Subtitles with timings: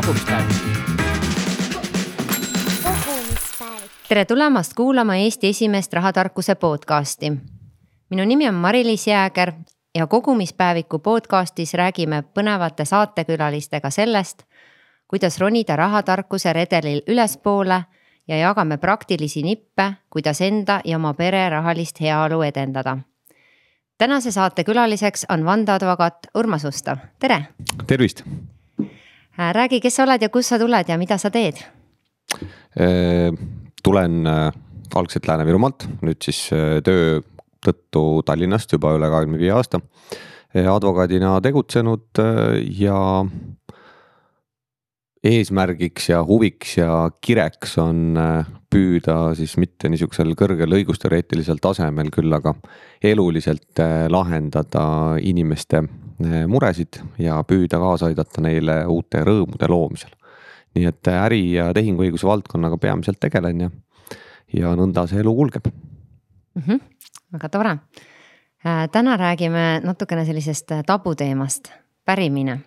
[0.00, 0.56] kogumispäevik.
[2.82, 3.90] kogumispäevik.
[4.08, 7.32] tere tulemast kuulama Eesti esimest rahatarkuse podcasti.
[8.10, 9.52] minu nimi on Mari-Liis Jääger
[9.94, 14.42] ja kogumispäeviku podcastis räägime põnevate saatekülalistega sellest,
[15.08, 17.82] kuidas ronida rahatarkuse redelil ülespoole
[18.28, 22.98] ja jagame praktilisi nippe, kuidas enda ja oma pere rahalist heaolu edendada.
[23.98, 27.46] tänase saate külaliseks on vandeadvokaat Urmas Ustav, tere.
[27.86, 28.22] tervist.
[29.56, 31.62] Räägi, kes sa oled ja kust sa tuled ja mida sa teed?
[33.82, 34.52] tulen äh,
[34.94, 37.20] algselt Lääne-Virumaalt, nüüd siis äh, töö
[37.64, 39.80] tõttu Tallinnast juba üle kahekümne viie aasta.
[40.54, 43.24] advokaadina tegutsenud äh, ja
[45.24, 48.16] eesmärgiks ja huviks ja kireks on
[48.70, 52.54] püüda siis mitte niisugusel kõrgel õigusteoreetilisel tasemel, küll aga
[53.04, 54.84] eluliselt lahendada
[55.20, 55.82] inimeste
[56.48, 60.14] muresid ja püüda kaasa aidata neile uute rõõmude loomisel.
[60.74, 63.70] nii et äri ja tehinguõiguse valdkonnaga peamiselt tegelen ja,
[64.54, 66.62] ja nõnda see elu kulgeb mm.
[66.62, 66.80] -hmm,
[67.32, 67.76] väga tore.
[68.92, 71.72] täna räägime natukene sellisest tabuteemast,
[72.04, 72.60] pärimine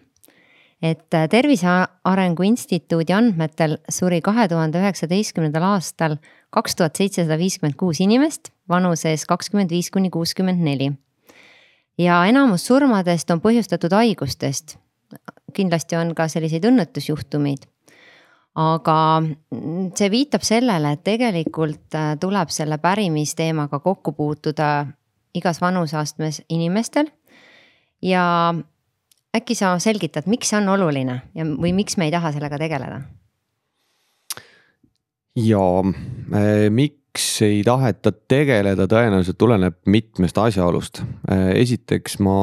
[0.83, 1.67] et Tervise
[2.03, 6.17] Arengu Instituudi andmetel suri kahe tuhande üheksateistkümnendal aastal
[6.53, 10.91] kaks tuhat seitsesada viiskümmend kuus inimest vanuses kakskümmend viis kuni kuuskümmend neli.
[11.97, 14.77] ja enamus surmadest on põhjustatud haigustest.
[15.53, 17.63] kindlasti on ka selliseid õnnetusjuhtumeid.
[18.55, 18.97] aga
[19.95, 24.87] see viitab sellele, et tegelikult tuleb selle pärimisteemaga kokku puutuda
[25.33, 27.07] igas vanuseastmes inimestel
[28.01, 28.53] ja
[29.33, 33.01] äkki sa selgitad, miks see on oluline ja, või miks me ei taha sellega tegeleda?
[35.39, 41.03] ja äh, miks ei taheta tegeleda, tõenäoliselt tuleneb mitmest asjaolust.
[41.29, 42.37] esiteks ma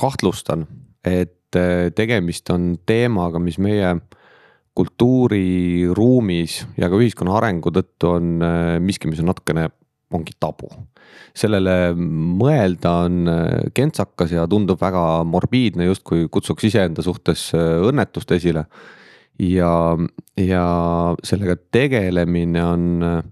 [0.00, 0.66] kahtlustan,
[1.04, 1.40] et
[1.94, 3.94] tegemist on teemaga, mis meie
[4.74, 8.40] kultuuriruumis ja ka ühiskonna arengu tõttu on
[8.82, 9.68] miski, mis on natukene
[10.14, 10.70] ongi tabu.
[11.34, 18.30] sellele mõelda on äh, kentsakas ja tundub väga morbiidne, justkui kutsuks iseenda suhtes äh, õnnetust
[18.34, 18.66] esile.
[19.38, 19.96] ja,
[20.38, 20.66] ja
[21.26, 23.22] sellega tegelemine on äh,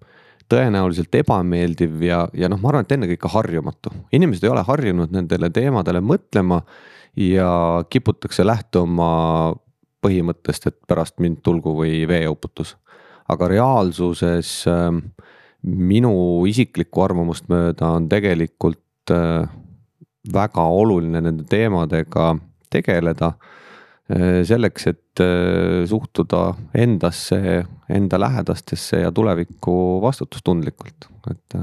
[0.53, 3.95] tõenäoliselt ebameeldiv ja, ja noh, ma arvan, et ennekõike harjumatu.
[4.13, 6.63] inimesed ei ole harjunud nendele teemadele mõtlema
[7.17, 9.55] ja kiputakse lähtuma
[10.03, 12.77] põhimõttest, et pärast mind tulgu või veeuputus.
[13.29, 14.91] aga reaalsuses äh,
[15.63, 16.13] minu
[16.51, 19.47] isiklikku arvamust mööda on tegelikult äh,
[20.33, 22.33] väga oluline nende teemadega
[22.73, 23.35] tegeleda.
[24.13, 27.63] Äh, selleks, et äh, suhtuda endasse,
[27.93, 31.57] enda lähedastesse ja tulevikku vastutustundlikult, et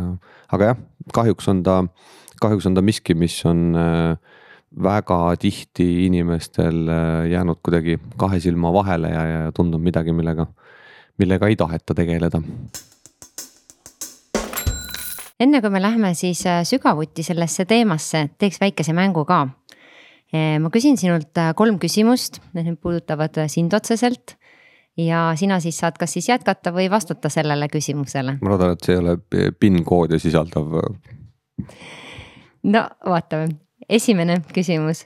[0.56, 0.84] aga jah,
[1.14, 1.82] kahjuks on ta,
[2.40, 3.74] kahjuks on ta miski, mis on
[4.80, 6.88] väga tihti inimestel
[7.28, 10.46] jäänud kuidagi kahe silma vahele ja, ja tundub midagi, millega,
[11.20, 12.40] millega ei taheta tegeleda
[15.40, 19.46] enne kui me lähme siis äh, sügavuti sellesse teemasse, teeks väikese mängu ka.
[20.34, 24.36] Äh, ma küsin sinult äh, kolm küsimust, need puudutavad sind otseselt.
[25.00, 28.34] ja sina siis saad kas siis jätkata või vastata sellele küsimusele.
[28.42, 29.14] ma loodan, et see ei ole
[29.60, 30.74] PIN koodi sisaldav.
[32.64, 33.48] no vaatame,
[33.88, 35.06] esimene küsimus.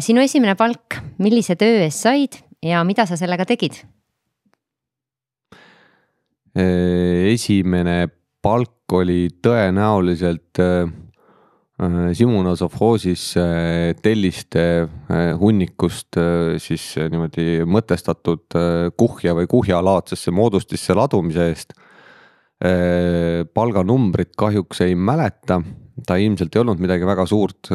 [0.00, 3.80] sinu esimene palk, millise töö eest said ja mida sa sellega tegid?
[6.54, 8.06] esimene
[8.42, 10.88] palk oli tõenäoliselt äh,
[11.82, 14.64] äh, Simuna sovhoosis äh, telliste
[15.40, 16.18] hunnikust
[16.62, 18.56] siis niimoodi mõtestatud
[18.98, 21.78] kuhja või kuhjalaadsesse moodustisse ladumise eest.
[23.54, 25.62] palganumbrit kahjuks ei mäleta,
[26.06, 27.70] ta ilmselt ei olnud midagi väga suurt,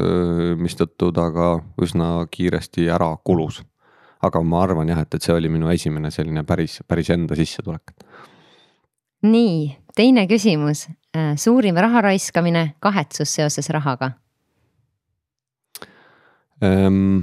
[0.61, 1.47] mistõttu ta ka
[1.81, 3.63] üsna kiiresti ära kulus.
[4.21, 7.95] aga ma arvan jah, et, et see oli minu esimene selline päris, päris enda sissetulek
[9.25, 10.85] nii, teine küsimus,
[11.15, 14.11] äh, suurim raha raiskamine, kahetsus seoses rahaga?
[16.63, 17.21] Ähm,?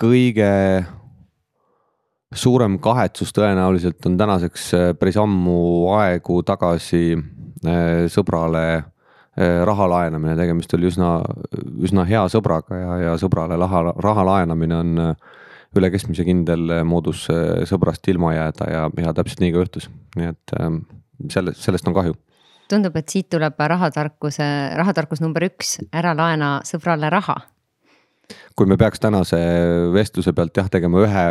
[0.00, 0.46] kõige
[2.32, 8.64] suurem kahetsus tõenäoliselt on tänaseks äh, päris ammu aegu tagasi äh, sõbrale
[9.40, 11.10] raha laenamine, tegemist oli üsna,
[11.80, 14.90] üsna hea sõbraga ja, ja sõbrale raha, raha laenamine on
[15.78, 17.22] üle keskmise kindel moodus
[17.70, 19.86] sõbrast ilma jääda ja, ja täpselt nii ka juhtus,
[20.18, 20.82] nii et ähm,
[21.28, 22.16] selle, sellest on kahju.
[22.70, 24.44] tundub, et siit tuleb rahatarkuse,
[24.78, 27.40] rahatarkus number üks, ära laena sõbrale raha
[28.56, 29.38] kui me peaks tänase
[29.94, 31.24] vestluse pealt jah tegema ühe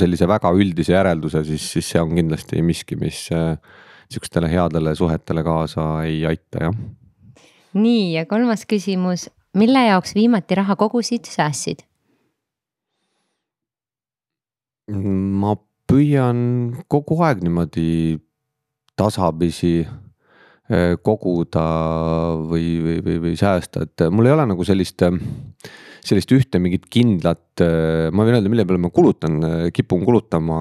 [0.00, 3.58] sellise väga üldise järelduse, siis, siis see on kindlasti miski, mis äh,
[4.08, 6.78] sihukestele headele suhetele kaasa ei aita, jah.
[7.78, 11.84] nii ja kolmas küsimus, mille jaoks viimati raha kogusid, säästsid?
[14.88, 15.52] ma
[15.88, 16.38] püüan
[16.88, 18.16] kogu aeg niimoodi
[18.98, 21.66] tasapisi äh, koguda
[22.48, 25.04] või, või, või, või säästa, et mul ei ole nagu sellist,
[26.08, 29.38] sellist ühte mingit kindlat, äh, ma võin öelda, mille peale ma kulutan,
[29.74, 30.58] kipun kulutama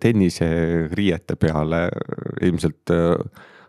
[0.00, 1.86] tenniseriiete peale
[2.48, 2.96] ilmselt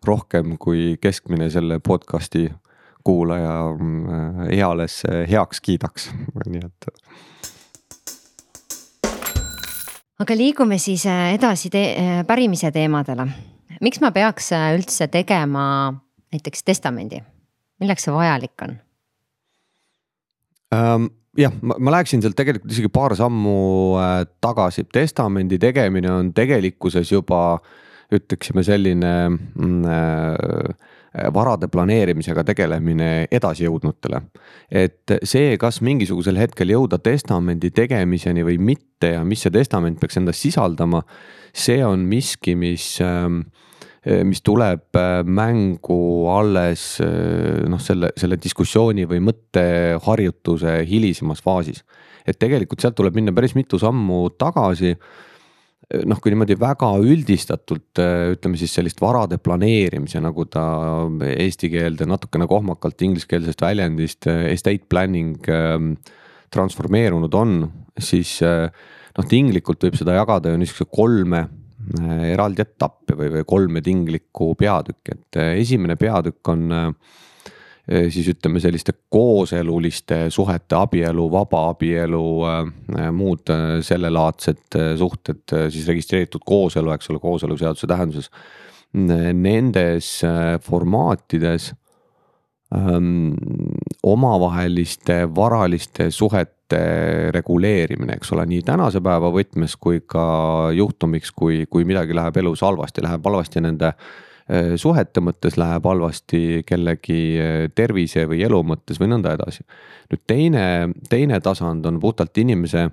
[0.08, 2.48] rohkem kui keskmine selle podcast'i
[3.04, 3.56] kuulaja
[4.54, 6.12] eales heaks kiidaks,
[6.48, 6.90] nii et
[10.20, 13.28] aga liigume siis äh, edasi te äh, pärimise teemadele.
[13.84, 15.64] Miks ma peaks äh, üldse tegema
[16.34, 17.22] näiteks testamendi,
[17.82, 18.78] milleks see vajalik on
[20.76, 21.10] ähm,?
[21.40, 23.60] jah, ma, ma läheksin sealt tegelikult isegi paar sammu
[24.02, 27.60] äh, tagasi, testamendi tegemine on tegelikkuses juba
[28.14, 30.88] ütleksime selline mm, äh,
[31.34, 34.22] varade planeerimisega tegelemine edasijõudnutele.
[34.70, 40.18] et see, kas mingisugusel hetkel jõuda testamendi tegemiseni või mitte ja mis see testament peaks
[40.22, 41.02] endas sisaldama,
[41.54, 43.26] see on miski, mis äh,
[44.26, 46.98] mis tuleb äh, mängu alles
[47.70, 51.84] noh, selle, selle diskussiooni või mõtteharjutuse hilisemas faasis.
[52.26, 54.96] et tegelikult sealt tuleb minna päris mitu sammu tagasi
[56.06, 60.64] noh, kui niimoodi väga üldistatult ütleme siis sellist varade planeerimise, nagu ta
[61.34, 65.96] eesti keelde natukene kohmakalt ingliskeelsest väljendist estate planning ähm,
[66.54, 67.56] transformeerunud on,
[68.00, 68.70] siis äh,
[69.18, 71.59] noh, tinglikult võib seda jagada ju niisuguse kolme äh,
[71.98, 76.70] eraldi etappi või, või kolme tinglikku peatükki, et äh, esimene peatükk on
[77.90, 82.26] Eh, siis ütleme selliste kooseluliste suhete, abielu, vabaabielu,
[83.18, 83.50] muud
[83.82, 85.42] sellelaadsed suhted,
[85.74, 88.30] siis registreeritud kooselu, eks ole, kooseluseaduse tähenduses.
[88.94, 90.12] Nendes
[90.66, 91.72] formaatides
[92.74, 93.34] ähm,
[94.04, 96.59] omavaheliste varaliste suhete
[97.32, 100.24] reguleerimine, eks ole, nii tänase päeva võtmes kui ka
[100.76, 104.10] juhtumiks, kui, kui midagi läheb elus halvasti, läheb halvasti nende äh,
[104.50, 109.62] Äh, suhete mõttes läheb halvasti kellegi äh, tervise või elu mõttes või nõnda edasi.
[110.10, 110.64] nüüd teine,
[111.10, 112.88] teine tasand on puhtalt inimese,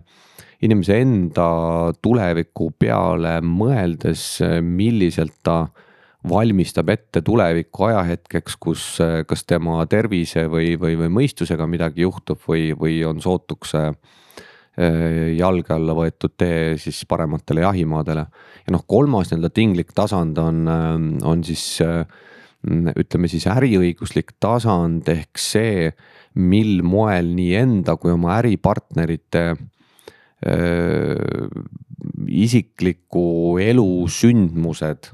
[0.61, 1.49] inimese enda
[2.05, 5.71] tuleviku peale mõeldes, äh, milliselt ta
[6.29, 8.85] valmistab ette tuleviku ajahetkeks, kus
[9.27, 13.77] kas tema tervise või, või, või mõistusega midagi juhtub või, või on sootuks
[14.77, 18.27] Äh, jalge alla võetud tee siis parematele jahimaadele.
[18.67, 20.67] ja noh, kolmas nii-öelda tinglik tasand on,
[21.25, 21.81] on siis
[22.67, 25.95] ütleme siis äriõiguslik tasand ehk see,
[26.37, 29.47] mil moel nii enda kui oma äripartnerite
[32.29, 35.09] isikliku elu sündmused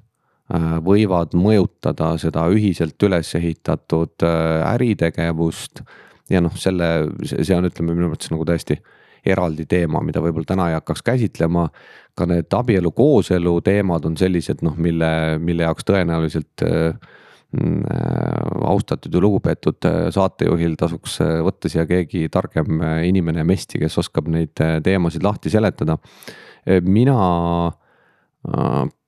[0.84, 5.80] võivad mõjutada seda ühiselt üles ehitatud äritegevust.
[6.28, 8.76] ja noh, selle, see on, ütleme minu arvates nagu täiesti
[9.26, 11.68] eraldi teema, mida võib-olla täna ei hakkaks käsitlema.
[12.14, 16.92] ka need abielu kooselu teemad on sellised noh, mille, mille jaoks tõenäoliselt äh,
[18.68, 24.28] austatud ja lugupeetud äh, saatejuhil tasuks äh, võtta siia keegi targem inimene mesti, kes oskab
[24.28, 24.52] neid
[24.84, 25.98] teemasid lahti seletada.
[26.82, 27.16] mina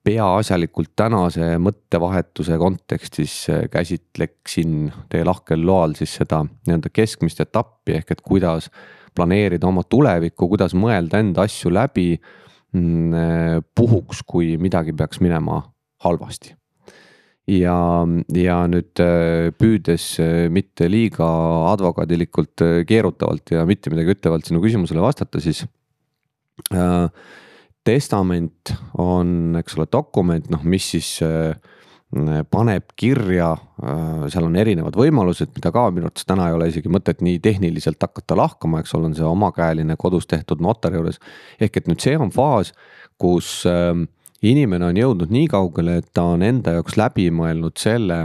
[0.05, 3.33] peaasjalikult tänase mõttevahetuse kontekstis
[3.71, 8.69] käsitleksin teie lahkel loal siis seda nii-öelda keskmist etappi ehk et kuidas
[9.15, 15.61] planeerida oma tulevikku, kuidas mõelda enda asju läbi mm, puhuks, kui midagi peaks minema
[16.05, 16.55] halvasti.
[17.51, 17.77] ja,
[18.33, 20.05] ja nüüd äh, püüdes
[20.49, 21.27] mitte liiga
[21.73, 25.65] advokaadilikult keerutavalt ja mitte midagi ütlevalt sinu küsimusele vastata, siis
[26.73, 27.09] äh,
[27.85, 31.53] testament on, eks ole, dokument, noh, mis siis äh,
[32.51, 33.51] paneb kirja,
[33.83, 37.39] äh, seal on erinevad võimalused, mida ka minu arvates täna ei ole isegi mõtet nii
[37.43, 41.19] tehniliselt hakata lahkama, eks ole, on see omakäeline kodus tehtud notari juures.
[41.59, 42.73] ehk et nüüd see on faas,
[43.21, 44.07] kus ähm,
[44.41, 48.21] inimene on jõudnud nii kaugele, et ta on enda jaoks läbi mõelnud selle,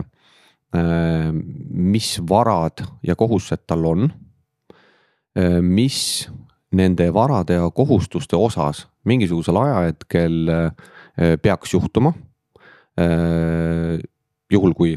[0.76, 4.10] äh, mis varad ja kohustused tal on.
[5.62, 6.26] Mis
[6.72, 10.50] nende varade ja kohustuste osas mingisugusel ajahetkel
[11.42, 12.12] peaks juhtuma
[13.00, 14.00] Äh,
[14.50, 14.96] juhul, kui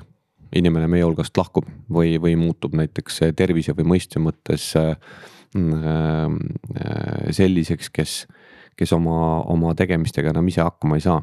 [0.53, 4.95] inimene meie hulgast lahkub või, või muutub näiteks tervise või mõistuse mõttes äh,
[7.37, 8.15] selliseks, kes,
[8.79, 11.19] kes oma, oma tegemistega enam ise hakkama ei saa.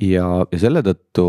[0.00, 1.26] ja, ja selle tõttu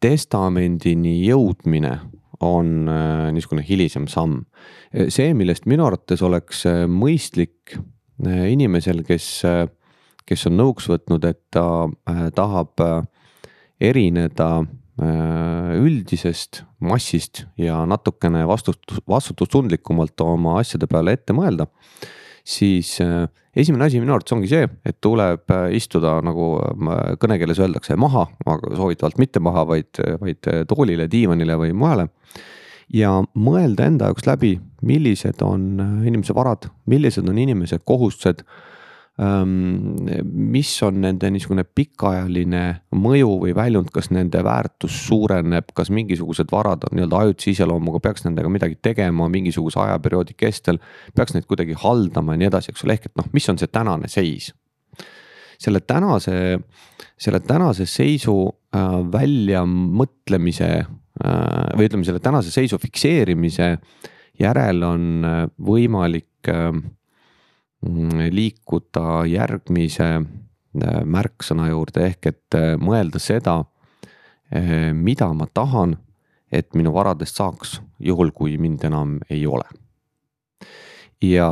[0.00, 1.96] testamendini jõudmine
[2.40, 2.88] on
[3.32, 4.44] niisugune hilisem samm.
[5.08, 7.76] see, millest minu arvates oleks mõistlik
[8.24, 9.44] inimesel, kes
[10.26, 12.98] kes on nõuks võtnud, et ta äh, tahab äh,
[13.90, 21.68] erineda äh, üldisest massist ja natukene vastutus, vastutustundlikumalt oma asjade peale ette mõelda.
[22.46, 23.26] Siis äh,
[23.56, 26.52] esimene asi minu arvates ongi see, et tuleb äh, istuda nagu
[27.22, 32.08] kõnekeeles öeldakse maha, aga soovitavalt mitte maha, vaid, vaid toolile, diivanile või mujale.
[32.94, 34.52] ja mõelda enda jaoks läbi,
[34.86, 38.44] millised on inimese varad, millised on inimese kohustused
[39.16, 42.62] mis on nende niisugune pikaajaline
[43.00, 48.26] mõju või väljund, kas nende väärtus suureneb, kas mingisugused varad on nii-öelda ajutise iseloomuga, peaks
[48.26, 50.78] nendega midagi tegema mingisuguse ajaperioodi kestel.
[51.16, 53.72] peaks neid kuidagi haldama ja nii edasi, eks ole, ehk et noh, mis on see
[53.72, 54.52] tänane seis.
[55.58, 56.58] selle tänase,
[57.16, 58.36] selle tänase seisu
[58.76, 63.78] äh, väljamõtlemise äh, või ütleme, selle tänase seisu fikseerimise
[64.38, 66.52] järel on äh, võimalik
[68.32, 73.60] liikuda järgmise äh, märksõna juurde ehk et äh, mõelda seda,
[74.54, 75.96] äh, mida ma tahan,
[76.52, 79.66] et minu varadest saaks, juhul kui mind enam ei ole.
[81.22, 81.48] ja,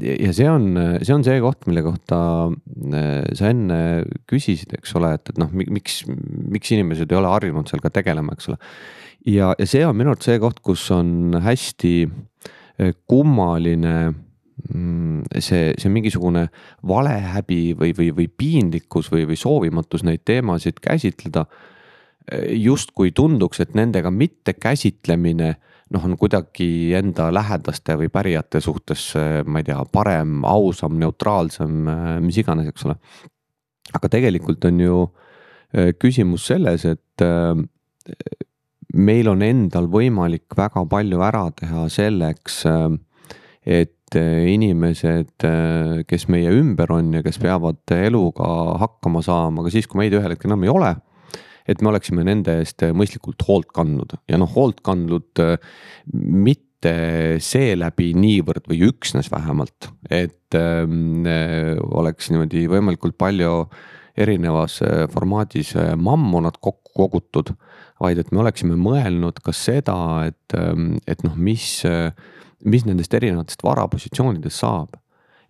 [0.00, 0.72] ja see on,
[1.02, 2.20] see on see koht, mille kohta
[3.36, 3.80] sa enne
[4.30, 8.48] küsisid, eks ole, et, et noh, miks, miks inimesed ei ole harjunud sellega tegelema, eks
[8.48, 8.58] ole.
[9.26, 11.94] ja, ja see on minu arvates see koht, kus on hästi
[13.10, 14.29] kummaline Mm,
[15.38, 16.46] see, see mingisugune
[16.86, 21.46] valehäbi või, või, või piinlikkus või, või soovimatus neid teemasid käsitleda.
[22.52, 25.54] justkui tunduks, et nendega mitte käsitlemine
[25.90, 29.14] noh, on kuidagi enda lähedaste või pärijate suhtes,
[29.46, 31.88] ma ei tea, parem, ausam, neutraalsem,
[32.22, 32.94] mis iganes, eks ole.
[33.92, 35.00] aga tegelikult on ju
[35.98, 37.26] küsimus selles, et
[38.96, 42.88] meil on endal võimalik väga palju ära teha selleks, äh,
[44.10, 49.70] et Eh, inimesed, eh, kes meie ümber on ja kes peavad eluga hakkama saama ka
[49.70, 50.96] siis, kui meid ühel hetkel enam ei ole.
[51.68, 55.38] et me oleksime nende eest mõistlikult hoolt kandnud ja noh, hoolt kandnud
[56.10, 56.94] mitte
[57.38, 63.68] seeläbi niivõrd või üksnes vähemalt, et äh, oleks niimoodi võimalikult palju
[64.18, 64.80] erinevas
[65.12, 67.54] formaadis mammonat kokku kogutud,
[68.02, 70.58] vaid et me oleksime mõelnud ka seda, et,
[71.06, 72.10] et noh, mis äh,
[72.64, 74.98] mis nendest erinevatest varapositsioonidest saab.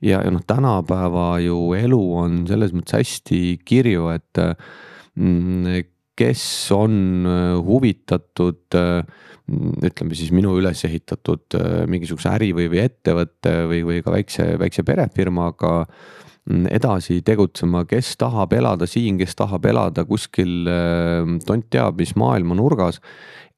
[0.01, 5.83] ja, ja noh, tänapäeva ju elu on selles mõttes hästi kirju, et mm,
[6.21, 6.45] kes
[6.77, 13.55] on äh, huvitatud mm, ütleme siis minu üles ehitatud äh, mingisuguse äri või, või ettevõtte
[13.71, 19.69] või, või ka väikse, väikse perefirmaga mm, edasi tegutsema, kes tahab elada siin, kes tahab
[19.71, 23.01] elada kuskil äh, tont teab mis maailma nurgas.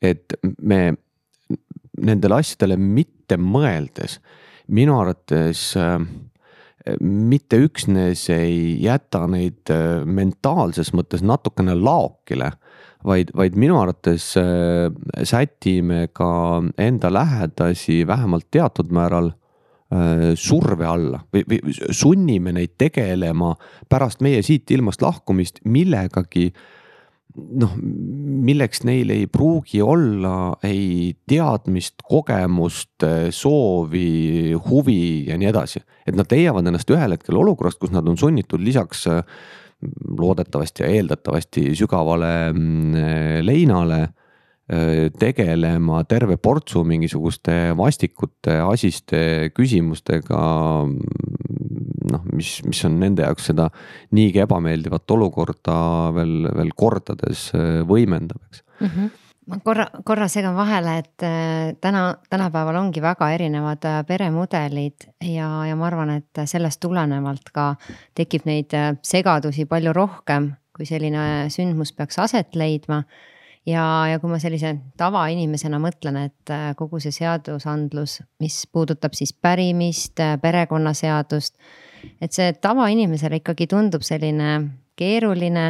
[0.03, 0.97] et me
[2.03, 4.19] nendele asjadele mitte mõeldes
[4.73, 5.99] minu arvates äh,
[7.01, 12.53] mitte üksnes ei jäta neid äh, mentaalses mõttes natukene laokile,
[13.07, 14.89] vaid, vaid minu arvates äh,
[15.29, 19.33] sätime ka enda lähedasi vähemalt teatud määral
[20.41, 23.51] surve alla või, või sunnime neid tegelema
[23.93, 26.47] pärast meie siit ilmast lahkumist millegagi
[27.35, 27.73] noh,
[28.47, 35.83] milleks neil ei pruugi olla ei teadmist, kogemust, soovi, huvi ja nii edasi.
[36.07, 39.07] et nad leiavad ennast ühel hetkel olukorrast, kus nad on sunnitud lisaks
[40.19, 44.03] loodetavasti ja eeldatavasti sügavale mm, leinale
[45.19, 50.39] tegelema terve portsu mingisuguste vastikute, asiste küsimustega
[52.13, 53.69] noh, mis, mis on nende jaoks seda
[54.17, 55.75] niigi ebameeldivat olukorda
[56.17, 58.95] veel, veel kordades äh, võimendab, eks mm.
[58.95, 59.19] -hmm
[59.51, 65.49] ma korra, korra segan vahele, et äh, täna, tänapäeval ongi väga erinevad äh, peremudelid ja,
[65.67, 67.75] ja ma arvan, et sellest tulenevalt ka
[68.15, 73.03] tekib neid segadusi palju rohkem, kui selline sündmus peaks aset leidma
[73.67, 80.23] ja, ja kui ma sellise tavainimesena mõtlen, et kogu see seadusandlus, mis puudutab siis pärimist,
[80.43, 81.57] perekonnaseadust
[82.21, 84.55] et see tavainimesele ikkagi tundub selline
[84.99, 85.67] keeruline,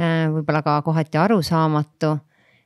[0.00, 2.18] äh, võib-olla ka kohati arusaamatu.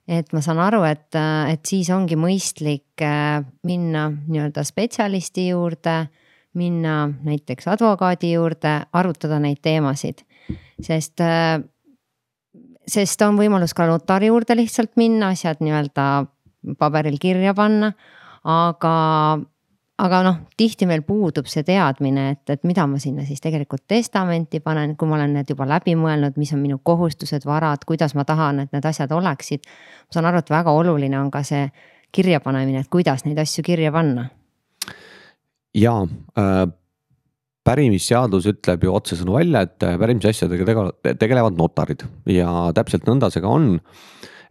[0.09, 6.09] et ma saan aru, et, äh, et siis ongi mõistlik äh, minna nii-öelda spetsialisti juurde,
[6.55, 10.25] minna näiteks advokaadi juurde, arutada neid teemasid,
[10.83, 11.23] sest
[12.89, 16.27] sest on võimalus ka notari juurde lihtsalt minna, asjad nii-öelda
[16.79, 17.93] paberil kirja panna.
[18.43, 19.39] aga
[20.03, 24.61] aga noh, tihti meil puudub see teadmine, et, et mida ma sinna siis tegelikult testamenti
[24.65, 28.27] panen, kui ma olen need juba läbi mõelnud, mis on minu kohustused, varad, kuidas ma
[28.29, 29.67] tahan, et need asjad oleksid.
[30.09, 31.67] ma saan aru, et väga oluline on ka see
[32.13, 34.29] kirjapanemine, et kuidas neid asju kirja panna.
[35.75, 35.95] ja
[36.39, 36.67] äh,
[37.65, 43.77] pärimisseadus ütleb ju otsesõnu välja, et pärimisasjadega tegelevad notarid ja täpselt nõnda see ka on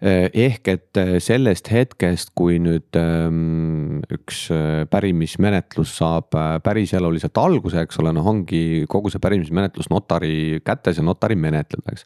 [0.01, 4.50] ehk et sellest hetkest, kui nüüd ähm, üks üks
[4.91, 6.31] pärimismenetlus saab
[6.63, 12.05] päriseluliselt alguse, eks ole, noh, ongi kogu see pärimismenetlus notari kätes ja notari menetleda, eks.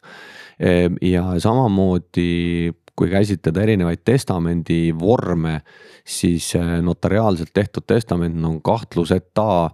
[1.04, 5.60] ja samamoodi kui käsitleda erinevaid testamendi vorme,
[6.04, 9.70] siis notariaalselt tehtud testament on kahtluseta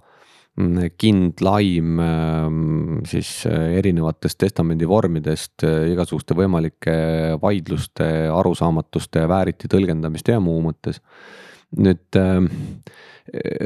[1.01, 6.97] kindlaim ähm, siis äh, erinevatest testamendi vormidest äh, igasuguste võimalike
[7.41, 11.01] vaidluste, arusaamatuste, vääriti tõlgendamiste ja muu mõttes.
[11.73, 12.51] nüüd ähm,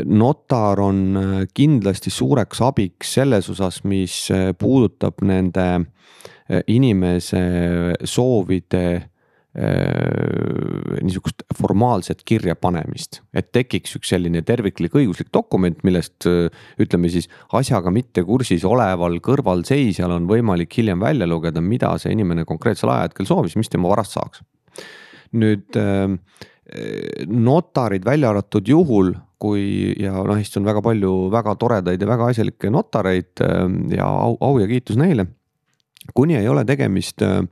[0.07, 4.29] notar on äh, kindlasti suureks abiks selles osas, mis
[4.59, 5.67] puudutab nende
[6.71, 7.41] inimese
[8.07, 9.11] soovide
[9.57, 16.51] niisugust formaalset kirjapanemist, et tekiks üks selline terviklik õiguslik dokument, millest äh,
[16.83, 22.45] ütleme siis asjaga mitte kursis oleval kõrvalseisjal on võimalik hiljem välja lugeda, mida see inimene
[22.49, 24.45] konkreetsel ajahetkel soovis, mis tema varast saaks.
[25.37, 26.19] nüüd äh,
[27.27, 32.29] notarid välja arvatud juhul, kui ja noh, Eestis on väga palju väga toredaid ja väga
[32.33, 33.43] asjalikke notareid
[33.93, 35.27] ja au, au ja kiitus neile.
[36.15, 37.43] kuni ei ole tegemist äh,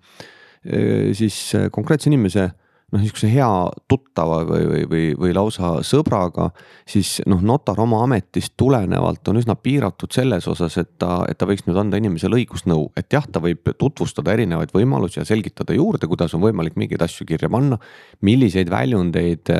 [0.64, 1.36] siis
[1.72, 2.48] konkreetse inimese
[2.94, 3.48] noh, niisuguse hea
[3.90, 6.48] tuttava või, või, või, või lausa sõbraga,
[6.88, 11.48] siis noh, notar oma ametist tulenevalt on üsna piiratud selles osas, et ta, et ta
[11.48, 12.90] võiks nüüd anda inimesele õigusnõu.
[12.96, 17.26] et jah, ta võib tutvustada erinevaid võimalusi ja selgitada juurde, kuidas on võimalik mingeid asju
[17.28, 17.78] kirja panna.
[18.20, 19.50] milliseid väljundeid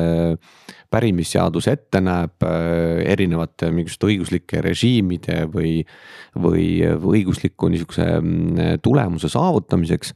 [0.95, 5.81] pärimisseadus ette näeb erinevate mingisuguste õiguslike režiimide või,
[6.39, 10.13] või õigusliku niisuguse mm, tulemuse saavutamiseks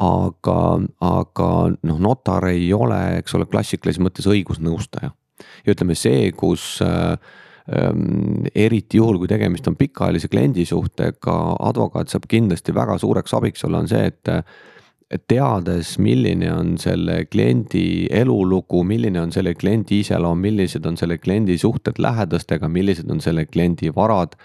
[0.00, 0.58] aga,
[1.04, 1.50] aga
[1.82, 5.12] noh, notar ei ole, eks ole, klassikalises mõttes õigusnõustaja.
[5.66, 7.16] ja ütleme see, kus äh,
[7.74, 13.64] ähm, eriti juhul, kui tegemist on pikaajalise kliendi suhtega, advokaat saab kindlasti väga suureks abiks
[13.64, 14.32] olla, on see, et
[15.28, 21.58] teades, milline on selle kliendi elulugu, milline on selle kliendi iseloom, millised on selle kliendi
[21.60, 24.38] suhted lähedastega, millised on selle kliendi varad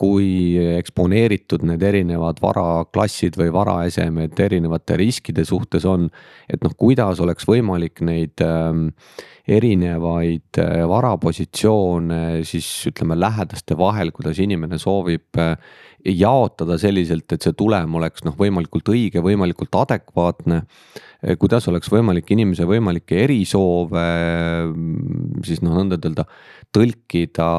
[0.00, 6.08] kui eksponeeritud need erinevad varaklassid või varaesemed erinevate riskide suhtes on.
[6.50, 8.88] et noh, kuidas oleks võimalik neid ähm,
[9.46, 15.54] erinevaid äh, varapositsioone siis ütleme lähedaste vahel, kuidas inimene soovib äh,
[16.04, 20.62] jaotada selliselt, et see tulem oleks noh, võimalikult õige, võimalikult adekvaatne.
[21.24, 24.04] Äh, kuidas oleks võimalik inimese võimalikke erisoove
[25.46, 26.26] siis noh, nõnda ütelda
[26.74, 27.50] tõlkida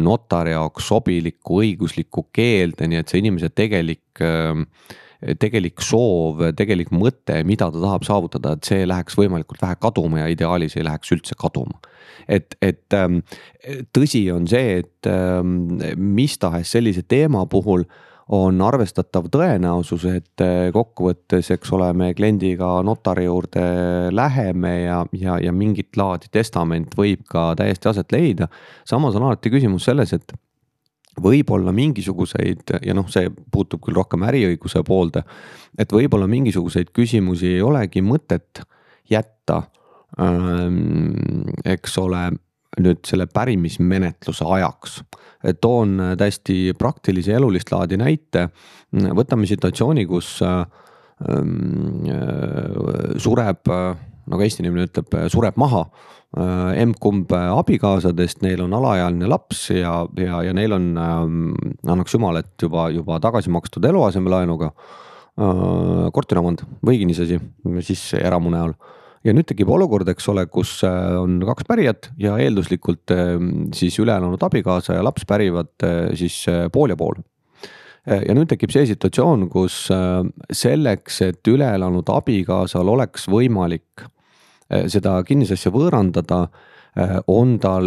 [0.00, 4.66] notari jaoks sobilikku õiguslikku keelde, nii et see inimese tegelik, ähm,
[5.40, 10.28] tegelik soov, tegelik mõte, mida ta tahab saavutada, et see läheks võimalikult vähe kaduma ja
[10.30, 11.80] ideaalis ei läheks üldse kaduma.
[12.28, 13.22] et, et ähm,
[13.96, 17.86] tõsi on see, et ähm, mis tahes sellise teema puhul
[18.28, 23.62] on arvestatav tõenäosus, et eh, kokkuvõttes, eks ole, me kliendiga notari juurde
[24.12, 28.50] läheme ja, ja, ja mingit laadi testament võib ka täiesti aset leida.
[28.88, 30.36] samas on alati küsimus selles, et
[31.22, 35.24] võib-olla mingisuguseid ja noh, see puutub küll rohkem äriõiguse poolde,
[35.78, 38.62] et võib-olla mingisuguseid küsimusi ei olegi mõtet
[39.10, 39.62] jätta,
[40.20, 42.28] ähm, eks ole
[42.78, 45.02] nüüd selle pärimismenetluse ajaks.
[45.60, 48.48] toon täiesti praktilise elulist laadi näite.
[48.92, 53.66] võtame situatsiooni, kus ähm, äh, sureb,
[54.28, 60.42] nagu eesti inimene ütleb, sureb maha äh, emb-kumb abikaasadest, neil on alaealine laps ja, ja,
[60.44, 61.38] ja neil on ähm,,
[61.88, 67.40] annaks jumal, et juba, juba tagasi makstud eluasemelaenuga äh, korteriomand või kinnisasi
[67.80, 68.76] siis eramu näol
[69.26, 73.14] ja nüüd tekib olukord, eks ole, kus äh, on kaks pärijat ja eelduslikult
[73.76, 77.20] siis üle elanud abikaasa ja laps pärivad äh, siis äh, pool ja pool.
[78.08, 79.90] ja nüüd tekib see situatsioon, kus
[80.56, 84.06] selleks, et üle elanud abikaasal oleks võimalik
[84.68, 86.46] seda kinnisasja võõrandada
[87.30, 87.86] on tal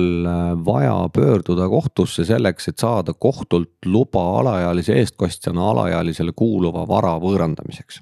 [0.63, 7.99] vaja pöörduda kohtusse selleks, et saada kohtult luba alaealise eestkostjana alaealisele kuuluva vara võõrandamiseks.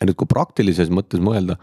[0.00, 1.58] ja nüüd, kui praktilises mõttes mõelda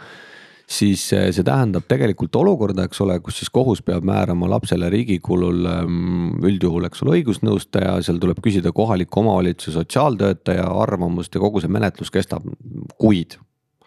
[0.70, 5.20] siis eh, see tähendab tegelikult olukorda, eks ole, kus siis kohus peab määrama lapsele riigi
[5.24, 11.64] kulul ehm, üldjuhul, eks ole, õigusnõustaja, seal tuleb küsida kohaliku omavalitsuse sotsiaaltöötaja arvamust ja kogu
[11.64, 12.48] see menetlus kestab
[13.02, 13.38] kuid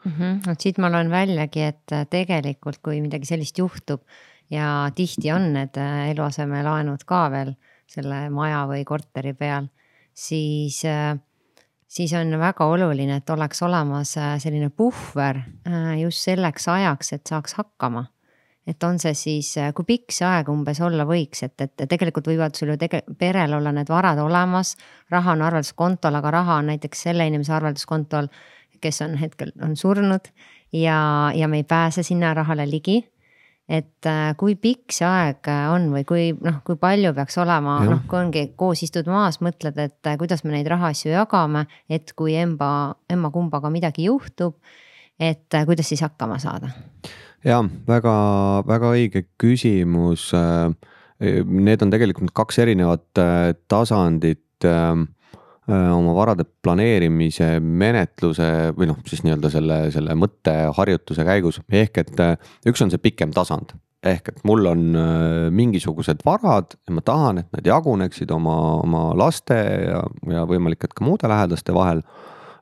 [0.06, 0.12] mm.
[0.18, 0.40] -hmm.
[0.46, 4.02] vot siit ma loen väljagi, et äh, tegelikult, kui midagi sellist juhtub
[4.50, 7.54] ja tihti on need äh, eluasemelaenud ka veel
[7.86, 9.68] selle maja või korteri peal,
[10.14, 11.16] siis äh,
[11.86, 15.38] siis on väga oluline, et oleks olemas selline puhver
[16.00, 18.06] just selleks ajaks, et saaks hakkama.
[18.66, 22.56] et on see siis, kui pikk see aeg umbes olla võiks, et, et tegelikult võivad
[22.58, 24.76] sul ju tege-, perel olla need varad olemas.
[25.10, 28.26] raha on arvelduskontol, aga raha on näiteks selle inimese arvelduskontol,
[28.80, 30.32] kes on hetkel, on surnud
[30.72, 33.02] ja, ja me ei pääse sinna rahale ligi
[33.68, 37.80] et äh, kui pikk see aeg äh, on või kui noh, kui palju peaks olema,
[37.86, 42.14] noh, kui ongi koos istud maas, mõtled, et äh, kuidas me neid rahaasju jagame, et
[42.18, 42.70] kui emba,
[43.10, 44.56] emma kumbaga midagi juhtub,
[45.18, 46.70] et kuidas siis hakkama saada?
[47.46, 50.32] ja väga-väga õige küsimus.
[51.20, 53.20] Need on tegelikult kaks erinevat
[53.70, 54.66] tasandit
[55.66, 62.22] oma varade planeerimise menetluse või noh, siis nii-öelda selle, selle mõtteharjutuse käigus, ehk et
[62.70, 63.74] üks on see pikem tasand.
[64.06, 64.82] ehk et mul on
[65.50, 70.94] mingisugused varad ja ma tahan, et need jaguneksid oma, oma laste ja, ja võimalik, et
[70.94, 72.04] ka muude lähedaste vahel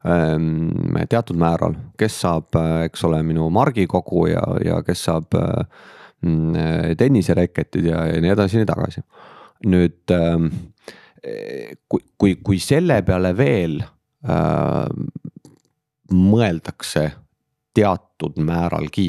[0.05, 8.05] teatud määral, kes saab, eks ole, minu margikogu ja, ja kes saab mm, tennisereketid ja,
[8.13, 9.05] ja nii edasi ja nii tagasi.
[9.65, 10.13] nüüd
[11.89, 14.89] kui, kui, kui selle peale veel äh,
[16.15, 17.05] mõeldakse
[17.75, 19.09] teatud määralgi,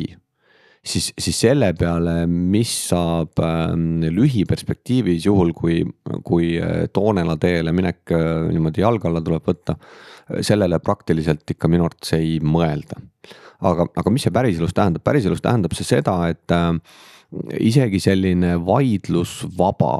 [0.85, 3.73] siis, siis selle peale, mis saab äh,
[4.15, 5.81] lühiperspektiivis juhul, kui,
[6.25, 9.77] kui äh, Toonela teele minek äh, niimoodi jalge alla tuleb võtta,
[10.41, 13.01] sellele praktiliselt ikka minu arvates ei mõelda.
[13.65, 16.73] aga, aga mis see päriselus tähendab, päriselus tähendab see seda, et äh,
[17.59, 19.95] isegi selline vaidlusvaba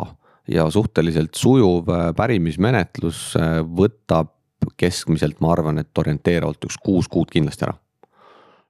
[0.51, 4.33] ja suhteliselt sujuv äh, pärimismenetlus äh, võtab
[4.79, 7.75] keskmiselt, ma arvan, et orienteeruvalt üks kuus kuud kindlasti ära.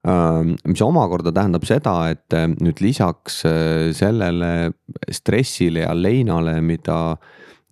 [0.06, 3.42] Ähm, mis omakorda tähendab seda, et äh, nüüd lisaks
[3.98, 4.52] sellele
[5.12, 7.18] stressile ja leinale, mida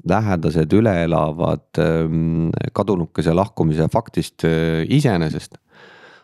[0.09, 5.55] lähedased üle elavad ähm, kadunukese lahkumise faktist iseenesest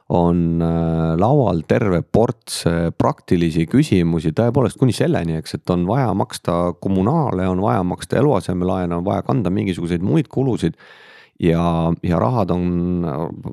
[0.10, 6.10] on äh, laual terve ports äh, praktilisi küsimusi, tõepoolest kuni selleni, eks, et on vaja
[6.18, 10.80] maksta kommunaale, on vaja maksta eluasemelaene, on vaja kanda mingisuguseid muid kulusid.
[11.40, 13.06] ja, ja rahad on,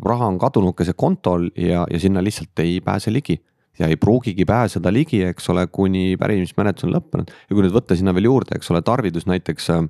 [0.04, 3.36] raha on kadunukese kontol ja, ja sinna lihtsalt ei pääse ligi
[3.78, 7.96] ja ei pruugigi pääseda ligi, eks ole, kuni pärimismenetlus on lõppenud ja kui nüüd võtta
[7.96, 9.84] sinna veel juurde, eks ole, tarvidus näiteks äh,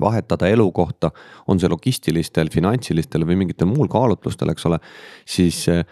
[0.00, 1.10] vahetada elukohta,
[1.48, 4.80] on see logistilistel, finantsilistel või mingitel muul kaalutlustel, eks ole,
[5.26, 5.84] siis eh,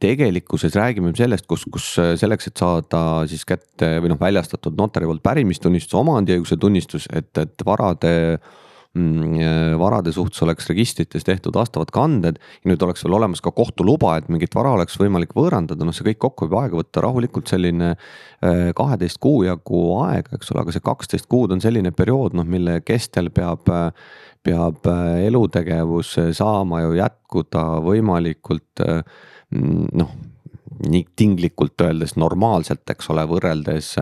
[0.00, 1.88] tegelikkuses räägime sellest, kus, kus
[2.20, 7.66] selleks, et saada siis kätte või noh, väljastatud notari poolt pärimistunnistus, omandiõiguse tunnistus, et, et
[7.66, 8.65] varade Mm,
[9.78, 14.30] varade suhtes oleks registrites tehtud vastavad kanded ja nüüd oleks veel olemas ka kohtuluba, et
[14.32, 18.70] mingit vara oleks võimalik võõrandada, noh, see kõik kokku võib aega võtta rahulikult selline äh,
[18.76, 22.78] kaheteist kuu jagu aega, eks ole, aga see kaksteist kuud on selline periood, noh, mille
[22.86, 23.68] kestel peab,
[24.46, 30.16] peab äh, elutegevus saama ju jätkuda võimalikult mm, noh
[30.76, 33.94] nii tinglikult öeldes normaalselt, eks ole, võrreldes,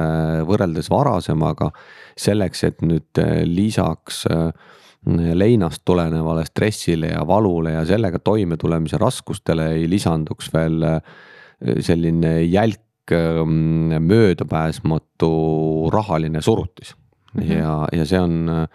[0.49, 1.71] võrreldes varasemaga.
[2.19, 4.51] selleks, et nüüd lisaks äh,
[5.07, 10.99] leinast tulenevale stressile ja valule ja sellega toimetulemise raskustele ei lisanduks veel äh,
[11.85, 16.95] selline jälk ähm, möödapääsmatu rahaline surutis
[17.35, 17.43] mm.
[17.43, 17.53] -hmm.
[17.53, 18.67] ja, ja see on,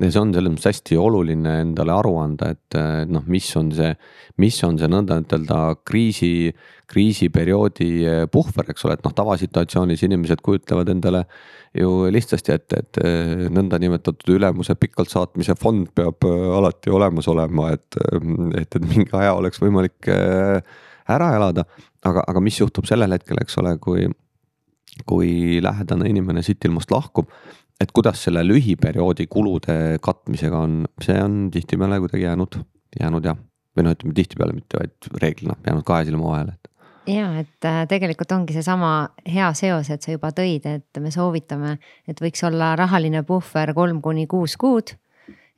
[0.00, 3.92] see on selles mõttes hästi oluline endale aru anda, et noh, mis on see,
[4.42, 6.54] mis on see nõnda ütelda kriisi,
[6.90, 11.24] kriisiperioodi puhver, eks ole, et noh, tavasituatsioonis inimesed kujutlevad endale
[11.74, 13.00] ju lihtsasti, et, et
[13.54, 17.98] nõndanimetatud ülemuse pikalt saatmise fond peab äh, alati olemas olema, et,
[18.60, 21.66] et, et mingi aja oleks võimalik ära elada.
[22.04, 24.06] aga, aga mis juhtub sellel hetkel, eks ole, kui,
[25.08, 27.32] kui lähedane inimene siit ilmast lahkub
[27.80, 32.58] et kuidas selle lühiperioodi kulude katmisega on, see on tihtipeale kuidagi jäänud,
[33.00, 33.38] jäänud jah,
[33.74, 36.70] või noh, ütleme tihtipeale mitte, vaid reeglina jäänud kahe silma vahele, et
[37.06, 38.90] ja et äh, tegelikult ongi seesama
[39.28, 41.76] hea seos, et sa juba tõid, et me soovitame,
[42.08, 44.96] et võiks olla rahaline puhver kolm kuni kuus kuud.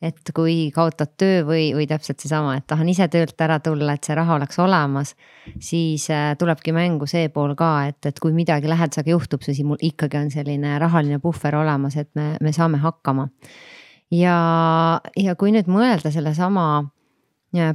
[0.02, 4.04] et kui kaotad töö või, või täpselt seesama, et tahan ise töölt ära tulla, et
[4.04, 5.14] see raha oleks olemas.
[5.60, 9.80] siis äh, tulebki mängu see pool ka, et, et kui midagi lähedasega juhtub, siis mul
[9.80, 13.28] ikkagi on selline rahaline puhver olemas, et me, me saame hakkama.
[14.10, 16.90] ja, ja kui nüüd mõelda sellesama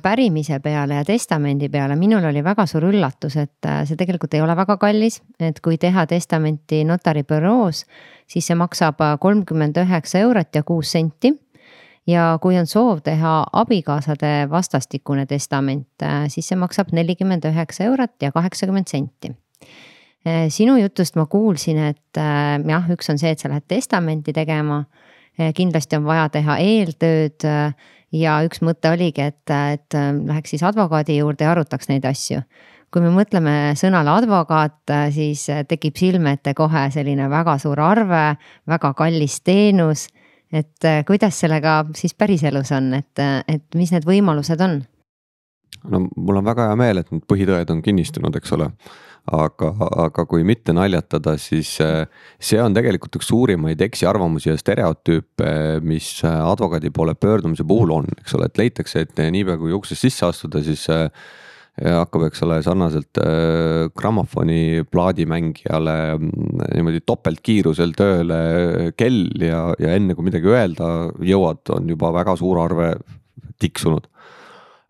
[0.02, 4.42] pärimise peale ja testamendi peale, minul oli väga suur üllatus, et äh, see tegelikult ei
[4.42, 7.86] ole väga kallis, et kui teha testamenti notari büroos,
[8.28, 11.34] siis see maksab äh, kolmkümmend üheksa eurot ja kuus senti.
[12.08, 18.18] ja kui on soov teha abikaasade vastastikune testament, äh, siis see maksab nelikümmend üheksa eurot
[18.22, 19.36] ja kaheksakümmend senti
[20.54, 24.84] sinu jutust ma kuulsin, et jah, üks on see, et sa lähed testamenti tegema.
[25.58, 27.42] kindlasti on vaja teha eeltööd
[28.16, 32.44] ja üks mõte oligi, et, et ähm, läheks siis advokaadi juurde ja arutaks neid asju.
[32.92, 38.36] kui me mõtleme sõnale advokaat, siis tekib silme ette kohe selline väga suur arve,
[38.68, 40.08] väga kallis teenus.
[40.52, 44.82] et äh, kuidas sellega siis päriselus on, et, et mis need võimalused on?
[45.90, 48.70] no mul on väga hea meel, et need põhitõed on kinnistunud, eks ole.
[49.30, 49.74] Aga,
[50.08, 52.06] aga kui mitte naljatada, siis äh,
[52.42, 55.52] see on tegelikult üks suurimaid eksiarvamusi ja stereotüüpe,
[55.86, 60.28] mis advokaadi poole pöördumise puhul on, eks ole, et leitakse, et niipea kui uksest sisse
[60.28, 60.88] astuda, siis
[61.80, 68.40] hakkab, eks ole, sarnaselt äh, grammofoni plaadimängijale mm, niimoodi topeltkiirusel tööle
[69.00, 70.92] kell ja, ja enne kui midagi öelda
[71.26, 72.94] jõuad, on juba väga suur arve
[73.62, 74.11] tiksunud äh,.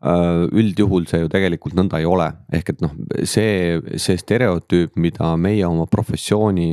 [0.02, 2.94] Üldjuhul see ju tegelikult nõnda ei ole, ehk et noh,
[3.28, 6.72] see, see stereotüüp, mida meie oma professiooni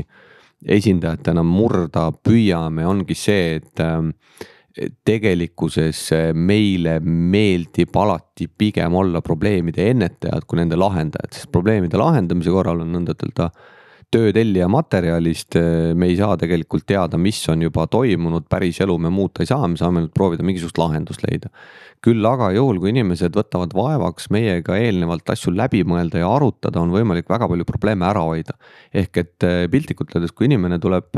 [0.64, 6.00] esindajatena murda püüame, ongi see, et äh, tegelikkuses
[6.38, 12.94] meile meeldib alati pigem olla probleemide ennetajad kui nende lahendajad, sest probleemide lahendamise korral on
[12.96, 13.76] nõnda ütelda töö
[14.12, 15.58] tellija materjalist,
[15.94, 19.68] me ei saa tegelikult teada, mis on juba toimunud, päris elu me muuta ei saa,
[19.68, 21.52] me saame nüüd proovida mingisugust lahendust leida.
[22.00, 26.94] küll aga juhul, kui inimesed võtavad vaevaks meiega eelnevalt asju läbi mõelda ja arutada, on
[26.94, 28.56] võimalik väga palju probleeme ära hoida.
[28.94, 31.12] ehk et piltlikult öeldes, kui inimene tuleb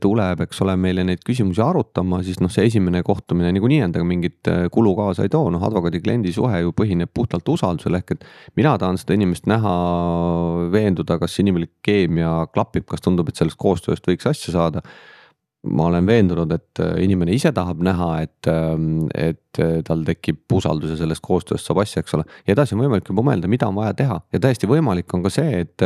[0.00, 4.50] tuleb, eks ole, meile neid küsimusi arutama, siis noh, see esimene kohtumine niikuinii endaga mingit
[4.50, 8.26] äh, kulu kaasa ei too, noh advokaadi-kliendi suhe ju põhineb puhtalt usaldusel, ehk et.
[8.56, 9.72] mina tahan seda inimest näha,
[10.70, 14.84] veenduda, kas inimlik keemia klapib, kas tundub, et sellest koostööst võiks asja saada
[15.68, 20.48] ma olen veendunud, et äh, inimene ise tahab näha, et, ähm, et äh, tal tekib
[20.56, 22.24] usaldus ja sellest koostööst saab asja, eks ole.
[22.46, 25.32] ja edasi on võimalik juba mõelda, mida on vaja teha ja täiesti võimalik on ka
[25.34, 25.84] see, et,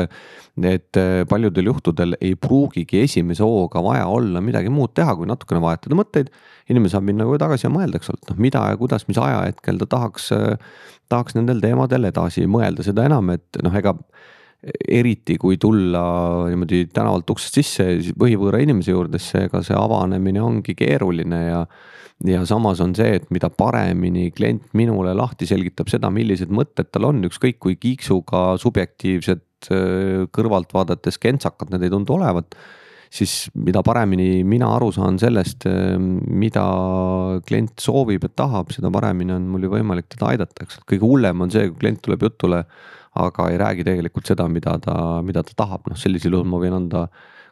[0.70, 5.62] et äh, paljudel juhtudel ei pruugigi esimese hooga vaja olla midagi muud teha, kui natukene
[5.64, 6.30] vahetada mõtteid.
[6.70, 9.18] inimene saab minna kohe tagasi ja mõelda, eks ole, et noh, mida ja kuidas, mis
[9.18, 10.30] ajahetkel ta tahaks,
[11.10, 13.98] tahaks nendel teemadel edasi mõelda, seda enam, et noh, ega
[14.88, 16.04] eriti kui tulla
[16.48, 21.64] niimoodi tänavalt uksest sisse põhivõõra inimese juurde, siis ega see avanemine ongi keeruline ja.
[22.24, 27.10] ja samas on see, et mida paremini klient minule lahti selgitab seda, millised mõtted tal
[27.10, 29.44] on, ükskõik kui kiiksuga subjektiivsed
[30.34, 32.56] kõrvalt vaadates kentsakad need ei tundu olevat
[33.14, 35.68] siis mida paremini mina aru saan sellest,
[36.42, 36.64] mida
[37.46, 41.44] klient soovib ja tahab, seda paremini on mul ju võimalik teda aidata, eks, kõige hullem
[41.44, 42.64] on see, kui klient tuleb jutule
[43.14, 46.74] aga ei räägi tegelikult seda, mida ta, mida ta tahab, noh sellisel juhul ma võin
[46.80, 47.06] anda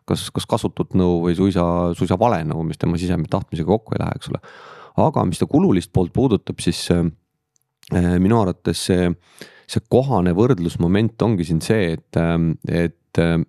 [0.09, 1.65] kas, kas kasutut nõu või suisa,
[1.99, 4.43] suisa vale nõu, mis tema sisemise tahtmisega kokku ei lähe, eks ole.
[5.07, 7.07] aga mis ta kululist poolt puudutab, siis äh,
[8.19, 9.09] minu arvates see,
[9.71, 12.99] see kohane võrdlusmoment ongi siin see, et, ähm, et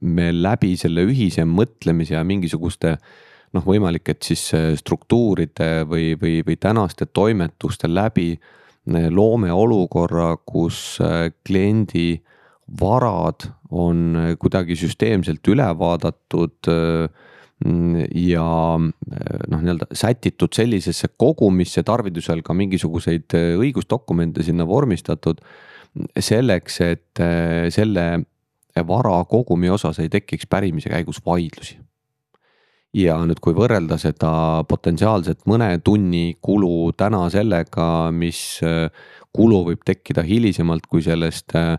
[0.02, 2.98] me läbi selle ühise mõtlemise ja mingisuguste
[3.54, 10.36] noh, võimalik, et siis äh, struktuuride või, või, või tänaste toimetuste läbi äh, loome olukorra,
[10.46, 12.22] kus äh, kliendi
[12.80, 17.08] varad on äh, kuidagi süsteemselt üle vaadatud äh,
[17.64, 25.40] ja noh, nii-öelda sätitud sellisesse kogumisse, tarvidusel ka mingisuguseid õigusdokumente sinna vormistatud.
[26.20, 27.22] selleks, et
[27.72, 28.26] selle
[28.88, 31.78] vara kogumi osas ei tekiks pärimise käigus vaidlusi
[32.94, 38.88] ja nüüd, kui võrrelda seda potentsiaalset mõne tunni kulu täna sellega, mis äh,
[39.34, 41.76] kulu võib tekkida hilisemalt, kui sellest äh,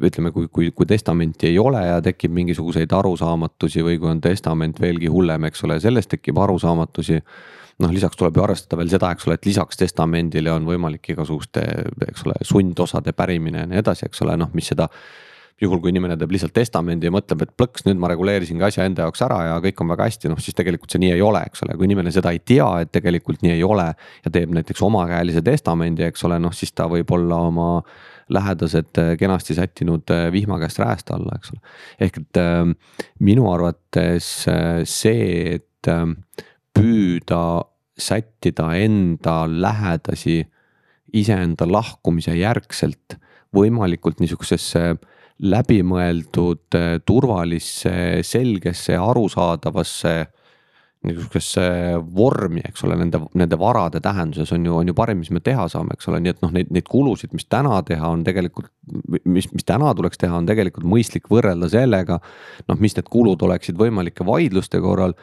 [0.00, 4.80] ütleme, kui, kui, kui testamenti ei ole ja tekib mingisuguseid arusaamatusi või kui on testament
[4.80, 7.20] veelgi hullem, eks ole, sellest tekib arusaamatusi.
[7.82, 11.60] noh, lisaks tuleb ju arvestada veel seda, eks ole, et lisaks testamendile on võimalik igasuguste,
[12.08, 14.88] eks ole, sundosade pärimine ja nii edasi, eks ole, noh, mis seda
[15.62, 19.06] juhul, kui inimene teeb lihtsalt testamendi ja mõtleb, et plõks, nüüd ma reguleerisingi asja enda
[19.06, 21.64] jaoks ära ja kõik on väga hästi, noh siis tegelikult see nii ei ole, eks
[21.64, 23.86] ole, kui inimene seda ei tea, et tegelikult nii ei ole.
[24.24, 27.70] ja teeb näiteks omakäelise testamendi, eks ole, noh siis ta võib olla oma
[28.32, 31.74] lähedased kenasti sättinud eh, vihma käest räästa alla, eks ole.
[32.04, 32.92] ehk et äh,
[33.24, 36.04] minu arvates äh, see, et äh,
[36.76, 37.64] püüda
[37.96, 40.42] sättida enda lähedasi
[41.16, 43.16] iseenda lahkumise järgselt
[43.56, 50.16] võimalikult niisugusesse äh, läbimõeldud, äh, turvalisse, selgesse, arusaadavasse
[51.06, 51.64] niisugusesse
[52.16, 55.68] vormi, eks ole, nende, nende varade tähenduses on ju, on ju parim, mis me teha
[55.70, 58.72] saame, eks ole, nii et noh, neid, neid kulusid, mis täna teha on tegelikult.
[59.24, 62.18] mis, mis täna tuleks teha, on tegelikult mõistlik võrrelda sellega.
[62.68, 65.14] noh, mis need kulud oleksid võimalike vaidluste korral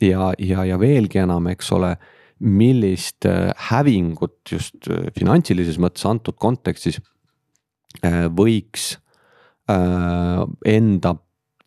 [0.00, 1.96] ja, ja, ja veelgi enam, eks ole.
[2.42, 6.98] millist äh, hävingut just äh, finantsilises mõttes antud kontekstis
[8.34, 8.96] võiks
[10.64, 11.10] enda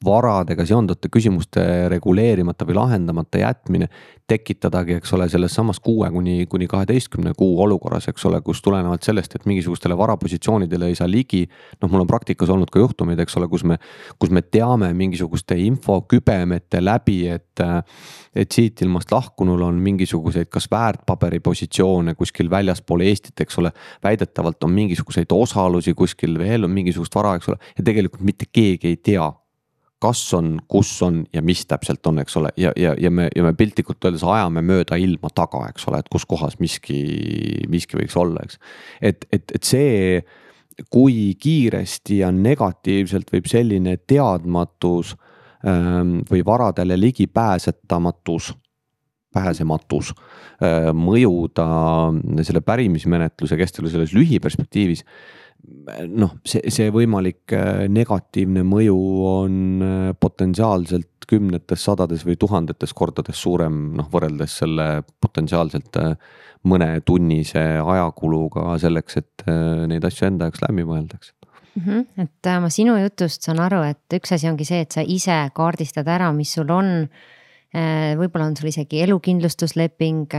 [0.06, 3.88] varadega seonduvate küsimuste reguleerimata või lahendamata jätmine
[4.28, 9.06] tekitadagi, eks ole, selles samas kuue kuni, kuni kaheteistkümne kuu olukorras, eks ole, kus tulenevalt
[9.06, 11.44] sellest, et mingisugustele varapositsioonidele ei saa ligi.
[11.82, 13.78] noh, mul on praktikas olnud ka juhtumeid, eks ole, kus me,
[14.20, 17.66] kus me teame mingisuguste infokübemete läbi, et.
[18.36, 23.72] et siit ilmast lahkunul on mingisuguseid, kas väärtpaberipositsioone kuskil väljaspool Eestit, eks ole.
[24.04, 28.92] väidetavalt on mingisuguseid osalusi kuskil veel on mingisugust vara, eks ole, ja tegelikult mitte keegi
[28.92, 29.32] ei tea
[30.06, 33.46] kas on, kus on ja mis täpselt on, eks ole, ja, ja, ja me, ja
[33.46, 37.00] me piltlikult öeldes ajame mööda ilma taga, eks ole, et kus kohas miski,
[37.72, 38.60] miski võiks olla, eks.
[39.02, 40.20] et, et, et see,
[40.92, 45.16] kui kiiresti ja negatiivselt võib selline teadmatus
[45.66, 48.54] ähm, või varadele ligipääsetamatus
[49.36, 51.66] pääsematus äh, mõjuda
[52.48, 55.04] selle pärimismenetluse kestvale selles lühiperspektiivis
[56.12, 58.98] noh, see, see võimalik äh, negatiivne mõju
[59.30, 64.88] on äh, potentsiaalselt kümnetes, sadades või tuhandetes kordades suurem, noh võrreldes selle
[65.24, 66.14] potentsiaalselt äh,
[66.66, 69.44] mõnetunnise ajakuluga selleks, et
[69.86, 71.36] neid asju enda jaoks läbi mõeldakse
[71.76, 71.84] mm.
[71.84, 72.24] -hmm.
[72.24, 76.10] et ma sinu jutust saan aru, et üks asi ongi see, et sa ise kaardistad
[76.10, 77.06] ära, mis sul on.
[78.18, 80.34] võib-olla on sul isegi elukindlustusleping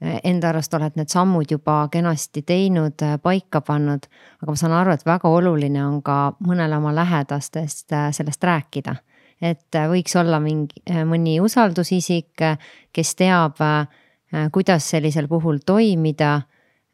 [0.00, 4.06] enda arust oled need sammud juba kenasti teinud, paika pannud.
[4.40, 8.96] aga ma saan aru, et väga oluline on ka mõnele oma lähedastest äh, sellest rääkida.
[9.40, 12.32] et äh, võiks olla mingi, äh, mõni usaldusisik,
[12.92, 13.60] kes teab,
[14.52, 16.42] kuidas sellisel puhul toimida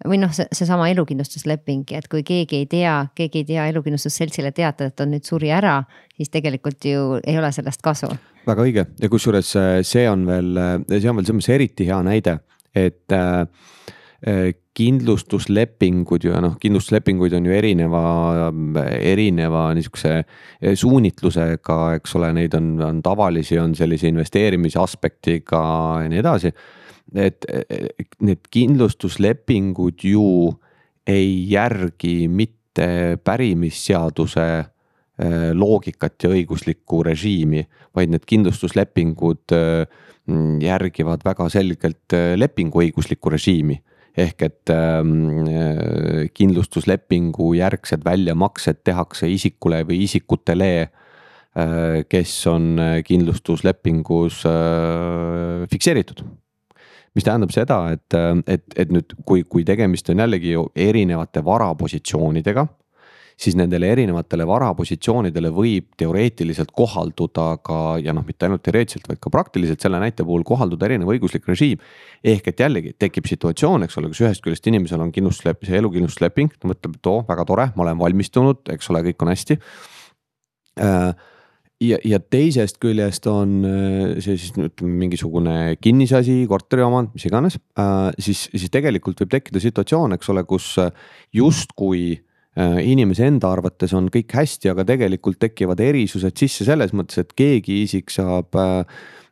[0.09, 4.89] või noh, see, seesama elukindlustusleping, et kui keegi ei tea, keegi ei tea elukindlustusseltsile teatada,
[4.89, 5.83] et ta nüüd suri ära,
[6.17, 8.09] siis tegelikult ju ei ole sellest kasu.
[8.47, 10.53] väga õige ja kusjuures see on veel,
[10.89, 12.39] see on veel selles mõttes eriti hea näide
[12.77, 13.47] et äh,
[14.27, 18.03] äh, kindlustuslepingud ja noh, kindlustuslepinguid on ju erineva,
[19.01, 25.63] erineva niisuguse äh, suunitlusega, eks ole, neid on, on tavalisi, on sellise investeerimise aspektiga
[26.03, 26.53] ja nii edasi.
[27.15, 27.45] et
[28.27, 30.51] need kindlustuslepingud ju
[31.07, 34.47] ei järgi mitte pärimisseaduse
[35.57, 37.63] loogikat ja õiguslikku režiimi,
[37.95, 39.87] vaid need kindlustuslepingud äh,
[40.63, 43.83] järgivad väga selgelt äh, lepinguõiguslikku režiimi.
[44.17, 53.03] ehk et ähm, äh, kindlustuslepingu järgsed väljamaksed tehakse isikule või isikutele äh,, kes on äh,
[53.05, 56.25] kindlustuslepingus äh, fikseeritud
[57.17, 60.57] mis tähendab seda, et, äh, et, et nüüd, kui, kui tegemist on jällegi
[60.89, 62.67] erinevate varapositsioonidega
[63.37, 69.33] siis nendele erinevatele varapositsioonidele võib teoreetiliselt kohalduda ka ja noh, mitte ainult teoreetiliselt, vaid ka
[69.33, 71.83] praktiliselt selle näite puhul kohalduda erinev õiguslik režiim.
[72.25, 76.57] ehk et jällegi tekib situatsioon, eks ole, kus ühest küljest inimesel on kindlustuslep-, see elukindlustusleping,
[76.57, 79.59] ta mõtleb, et oo, väga tore, ma olen valmistunud, eks ole, kõik on hästi
[80.81, 81.11] äh,
[81.85, 88.15] ja, ja teisest küljest on äh, see siis ütleme mingisugune kinnisasi, korteriomand, mis iganes äh,,
[88.17, 90.73] siis, siis tegelikult võib tekkida situatsioon, eks ole, kus
[91.37, 92.15] justkui
[92.57, 97.83] inimese enda arvates on kõik hästi, aga tegelikult tekivad erisused sisse selles mõttes, et keegi
[97.85, 98.81] isik saab äh,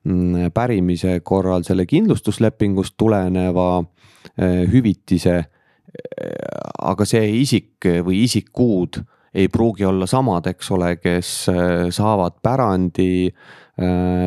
[0.04, 5.42] mm, pärimise korral selle kindlustuslepingust tuleneva äh, hüvitise.
[6.84, 8.96] aga see isik või isikud
[9.34, 11.28] ei pruugi olla samad, eks ole, kes
[11.94, 13.30] saavad pärandi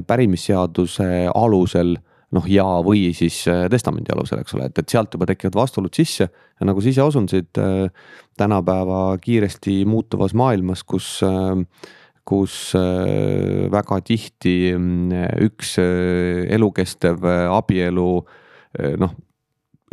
[0.07, 1.97] pärimisseaduse alusel
[2.35, 5.93] noh, ja, või siis äh, testamendi alusel, eks ole, et, et sealt juba tekivad vastuolud
[5.95, 6.27] sisse.
[6.27, 11.55] ja nagu sa ise osundasid äh, tänapäeva kiiresti muutuvas maailmas, kus äh,
[12.27, 14.73] kus väga tihti
[15.45, 17.23] üks elukestev
[17.55, 18.07] abielu
[18.99, 19.13] noh,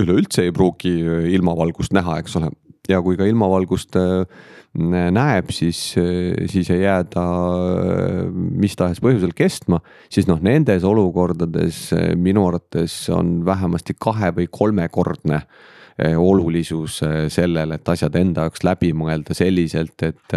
[0.02, 0.96] üleüldse ei pruugi
[1.30, 2.50] ilmavalgust näha, eks ole.
[2.90, 3.94] ja kui ka ilmavalgust
[4.74, 5.78] näeb, siis,
[6.50, 7.24] siis ei jää ta
[8.34, 9.78] mis tahes põhjusel kestma,
[10.12, 11.86] siis noh, nendes olukordades
[12.18, 18.66] minu arvates on vähemasti kahe või kolmekordne eh, olulisus eh, sellel, et asjad enda jaoks
[18.66, 20.36] läbi mõelda selliselt, et,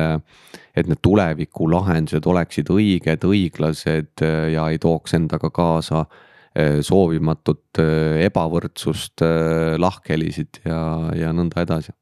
[0.78, 6.06] et need tulevikulahendused oleksid õiged, õiglased ja ei tooks endaga kaasa
[6.54, 7.82] eh, soovimatut
[8.28, 9.26] ebavõrdsust,
[9.82, 10.82] lahkhelisid ja,
[11.18, 11.98] ja nõnda edasi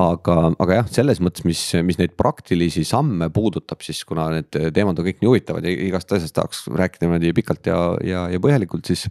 [0.00, 4.98] aga, aga jah, selles mõttes, mis, mis neid praktilisi samme puudutab, siis kuna need teemad
[4.98, 8.88] on kõik nii huvitavad ja igast asjast tahaks rääkida niimoodi pikalt ja, ja, ja põhjalikult,
[8.88, 9.08] siis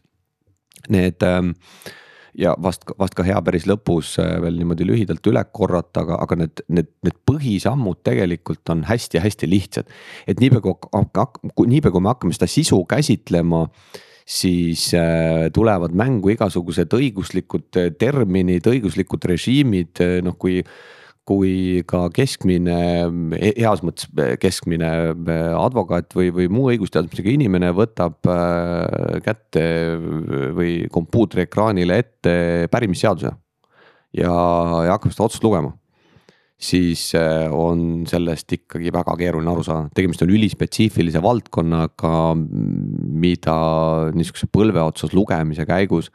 [0.90, 1.54] need ähm,
[2.38, 6.38] ja vast, vast ka hea päris lõpus äh, veel niimoodi lühidalt üle korrata, aga, aga
[6.44, 9.92] need, need, need põhisammud tegelikult on hästi-hästi lihtsad.
[10.28, 13.68] et niipea kui, niipea kui me hakkame seda sisu käsitlema
[14.32, 20.62] siis äh, tulevad mängu igasugused õiguslikud äh, terminid, õiguslikud režiimid, äh, noh kui
[21.32, 22.76] kui ka keskmine,
[23.40, 24.10] heas mõttes
[24.42, 24.88] keskmine
[25.54, 28.18] advokaat või, või muu õigusteadmisega inimene võtab
[29.24, 29.64] kätte
[30.58, 32.34] või kompuutriekraanile ette
[32.74, 33.32] pärimisseaduse.
[34.18, 35.72] ja, ja hakkab seda otsust lugema
[36.62, 42.14] siis äh, on sellest ikkagi väga keeruline aru saada, tegemist on ülispetsiifilise valdkonnaga,
[43.26, 43.58] mida
[44.16, 46.12] niisuguse põlve otsas lugemise käigus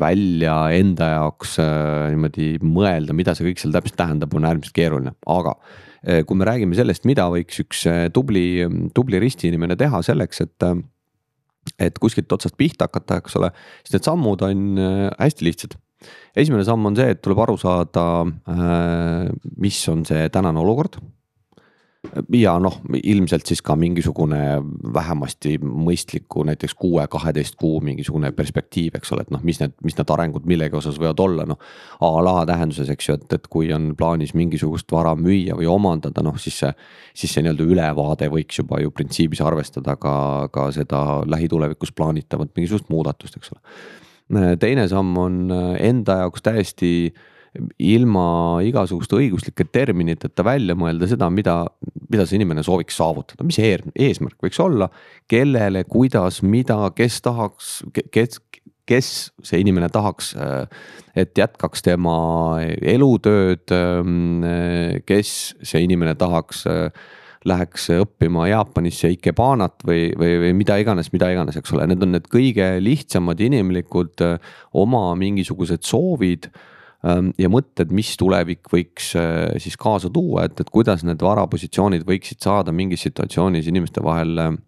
[0.00, 5.14] välja enda jaoks äh, niimoodi mõelda, mida see kõik seal täpselt tähendab, on äärmiselt keeruline,
[5.30, 7.84] aga äh, kui me räägime sellest, mida võiks üks
[8.16, 8.46] tubli,
[8.96, 10.70] tubli ristiinimene teha selleks, et
[11.84, 13.50] et kuskilt otsast pihta hakata, eks ole,
[13.84, 14.78] siis need sammud on
[15.20, 15.74] hästi lihtsad
[16.38, 18.08] esimene samm on see, et tuleb aru saada,
[18.50, 21.00] äh, mis on see tänane olukord.
[22.32, 24.38] ja noh, ilmselt siis ka mingisugune
[24.94, 29.98] vähemasti mõistliku näiteks kuue, kaheteist kuu mingisugune perspektiiv, eks ole, et noh, mis need, mis
[29.98, 31.58] need arengud millegi osas võivad olla, noh.
[32.00, 36.22] a la tähenduses, eks ju, et, et kui on plaanis mingisugust vara müüa või omandada,
[36.24, 36.72] noh siis see,
[37.18, 40.14] siis see nii-öelda ülevaade võiks juba ju printsiibis arvestada ka,
[40.54, 43.66] ka seda lähitulevikus plaanitavat mingisugust muudatust, eks ole
[44.60, 47.12] teine samm on äh, enda jaoks täiesti
[47.80, 51.62] ilma igasuguste õiguslike terminiteta välja mõelda seda, mida,
[52.12, 54.90] mida see inimene sooviks saavutada, mis see eesmärk võiks olla.
[55.28, 57.72] kellele, kuidas, mida, kes tahaks,
[58.12, 58.38] kes,
[58.88, 59.10] kes
[59.42, 60.68] see inimene tahaks, äh,
[61.16, 62.18] et jätkaks tema
[62.62, 64.44] elutööd, ähm,
[65.08, 66.66] kes see inimene tahaks
[67.46, 72.16] läheks õppima Jaapanisse Ikebanat või, või, või mida iganes, mida iganes, eks ole, need on
[72.16, 76.48] need kõige lihtsamad inimlikud äh, oma mingisugused soovid
[77.06, 82.06] ähm, ja mõtted, mis tulevik võiks äh, siis kaasa tuua, et, et kuidas need varapositsioonid
[82.08, 84.58] võiksid saada mingis situatsioonis inimeste vahel äh,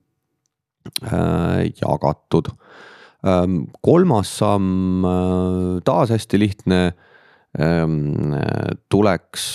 [1.83, 2.53] jagatud.
[3.27, 5.03] Ähm, kolmas samm,
[5.85, 6.79] taas hästi lihtne,
[7.61, 8.33] ähm,
[8.89, 9.51] tuleks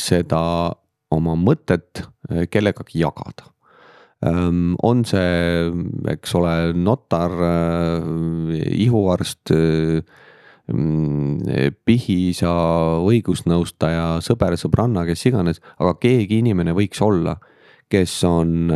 [0.00, 0.42] seda
[1.14, 3.52] oma mõtet äh, kellegagi jagada.
[4.26, 5.66] On see,
[6.08, 8.06] eks ole, notar, äh,
[8.86, 10.00] ihuarst, äh,
[10.72, 12.54] mm, pihiisa,
[13.06, 17.36] õigusnõustaja, sõber, sõbranna, kes iganes, aga keegi inimene võiks olla,
[17.92, 18.72] kes on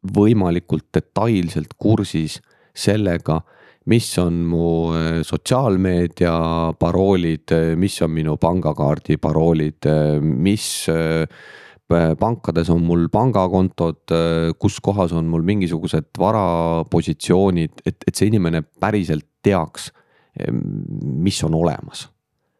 [0.00, 2.40] võimalikult detailselt kursis
[2.74, 3.42] sellega
[3.88, 6.34] mis on mu äh, sotsiaalmeedia
[6.78, 10.86] paroolid, äh, mis on minu pangakaardi paroolid, äh, mis
[11.90, 14.12] pankades on mul pangakontod,
[14.62, 19.88] kus kohas on mul mingisugused varapositsioonid, et, et see inimene päriselt teaks,
[20.46, 22.04] mis on olemas.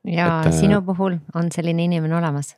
[0.03, 2.57] ja et, sinu puhul on selline inimene olemas?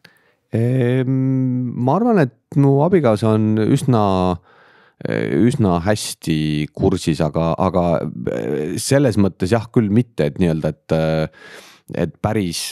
[1.04, 4.61] ma arvan, et mu abikaasa on üsna äh, Äh,
[5.08, 11.52] üsna hästi kursis, aga, aga äh, selles mõttes jah, küll mitte, et nii-öelda, et äh,
[11.98, 12.70] et päris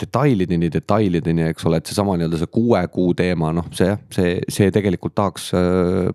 [0.00, 4.32] detailideni, detailideni, eks ole, et seesama nii-öelda see kuue kuu teema, noh, see jah, see,
[4.50, 5.50] see tegelikult tahaks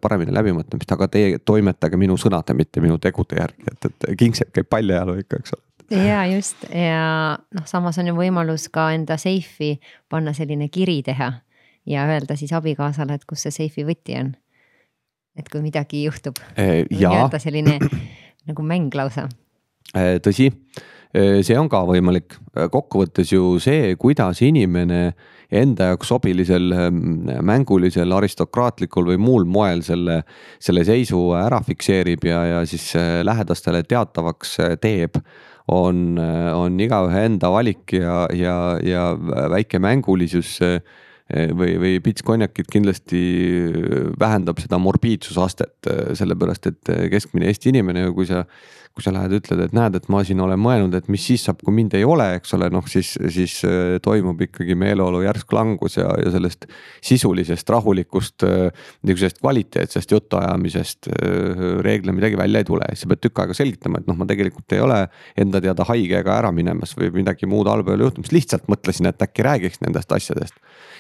[0.04, 4.68] paremini läbimõtlemist, aga teie toimetage minu sõnade, mitte minu tegude järgi, et, et kingsepp käib
[4.74, 5.64] paljajalu ikka, eks ole.
[5.96, 6.66] Ja just.
[6.74, 9.76] Ja noh, samas on ju võimalus ka enda seifi
[10.10, 11.30] panna selline kiri teha
[11.86, 14.34] ja öelda siis abikaasale, et kus see seifi võti on
[15.36, 16.40] et kui midagi juhtub.
[16.60, 17.80] Äh, nii-öelda selline
[18.50, 19.28] nagu mäng lausa.
[19.96, 20.50] Äh, tõsi,
[21.16, 22.38] äh, see on ka võimalik,
[22.72, 25.10] kokkuvõttes ju see, kuidas inimene
[25.56, 26.72] enda jaoks sobilisel
[27.46, 30.24] mängulisel, aristokraatlikul või muul moel selle,
[30.60, 32.88] selle seisu ära fikseerib ja, ja siis
[33.24, 35.20] lähedastele teatavaks teeb
[35.70, 39.06] on, on igaühe enda valik ja, ja, ja
[39.54, 40.82] väike mängulisus Eh,
[41.30, 43.22] või, või pits konjakit kindlasti
[44.20, 48.44] vähendab seda morbiidsusastet, eh, sellepärast et eh, keskmine Eesti inimene ju, kui sa
[48.96, 51.60] kui sa lähed, ütled, et näed, et ma siin olen mõelnud, et mis siis saab,
[51.68, 55.98] kui mind ei ole, eks ole, noh siis, siis äh, toimub ikkagi meeleolu järsk langus
[55.98, 56.64] ja, ja sellest
[57.04, 58.70] sisulisest rahulikust äh,
[59.04, 64.00] niisugusest kvaliteetsest jutuajamisest äh, reeglina midagi välja ei tule, siis sa pead tükk aega selgitama,
[64.00, 65.02] et noh, ma tegelikult ei ole
[65.44, 69.12] enda teada haige ega ära minemas või midagi muud halba ei ole juhtumas, lihtsalt mõtlesin,
[69.12, 70.56] et äkki räägiks nendest asjadest.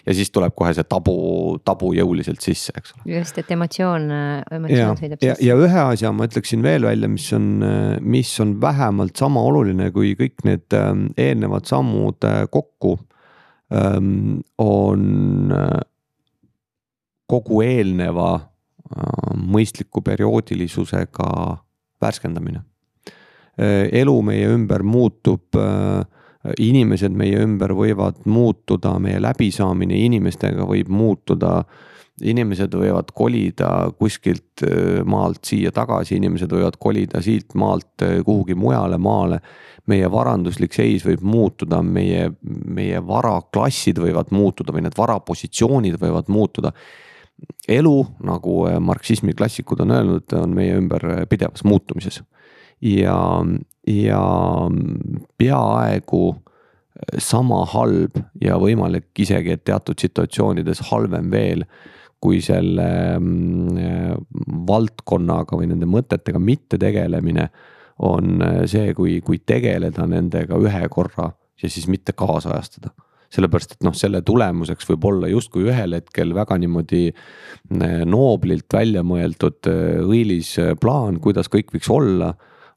[0.05, 1.15] ja siis tuleb kohe see tabu,
[1.63, 3.07] tabu jõuliselt sisse, eks ole.
[3.15, 4.11] just, et emotsioon,
[4.59, 5.39] emotsioon sõidab sisse.
[5.47, 7.63] ja ühe asja ma ütleksin veel välja, mis on
[8.01, 12.97] mis on vähemalt sama oluline kui kõik need ähm, eelnevad sammud äh, kokku.
[13.73, 15.79] Ähm, on äh,
[17.27, 21.31] kogu eelneva äh, mõistliku perioodilisusega
[22.01, 22.61] värskendamine.
[23.55, 25.55] elu meie ümber muutub
[26.59, 31.61] inimesed meie ümber võivad muutuda, meie läbisaamine inimestega võib muutuda
[32.24, 34.63] inimesed võivad kolida kuskilt
[35.05, 39.41] maalt siia tagasi, inimesed võivad kolida siit maalt kuhugi mujale maale.
[39.86, 46.72] meie varanduslik seis võib muutuda, meie, meie varaklassid võivad muutuda või need varapositsioonid võivad muutuda
[47.68, 52.24] elu, nagu marksismi klassikud on öelnud, on meie ümber pidevas muutumises.
[52.82, 53.45] ja,
[53.88, 54.24] ja
[55.38, 56.36] peaaegu
[57.20, 61.66] sama halb ja võimalik isegi, et teatud situatsioonides halvem veel
[62.24, 62.88] kui selle
[63.20, 67.49] mm, valdkonnaga või nende mõtetega mitte tegelemine
[68.05, 71.30] on see, kui, kui tegeleda nendega ühe korra
[71.61, 72.91] ja siis mitte kaasajastada.
[73.36, 79.03] Sellepärast, et noh, selle tulemuseks võib olla justkui ühel hetkel väga niimoodi mm, nooblilt välja
[79.03, 79.72] mõeldud
[80.05, 82.34] õilis plaan, kuidas kõik võiks olla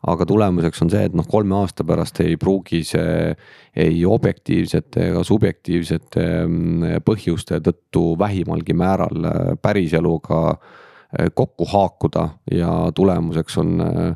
[0.06, 3.32] aga tulemuseks on see, et noh, kolme aasta pärast ei pruugi see
[3.78, 12.28] ei objektiivsete ega subjektiivsete mm, põhjuste tõttu vähimalgi määral äh, päriseluga äh, kokku haakuda.
[12.54, 14.12] Ja tulemuseks on äh,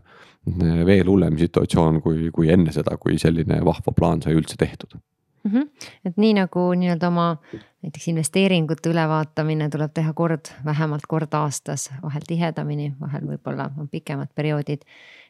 [0.87, 5.01] veel hullem situatsioon, kui, kui enne seda, kui selline vahva plaan sai üldse tehtud
[5.45, 5.51] mm.
[5.51, 5.89] -hmm.
[6.05, 7.37] et nii nagu nii-öelda oma
[7.83, 14.29] näiteks investeeringute ülevaatamine tuleb teha kord, vähemalt kord aastas, vahel tihedamini, vahel võib-olla on pikemad
[14.35, 14.87] perioodid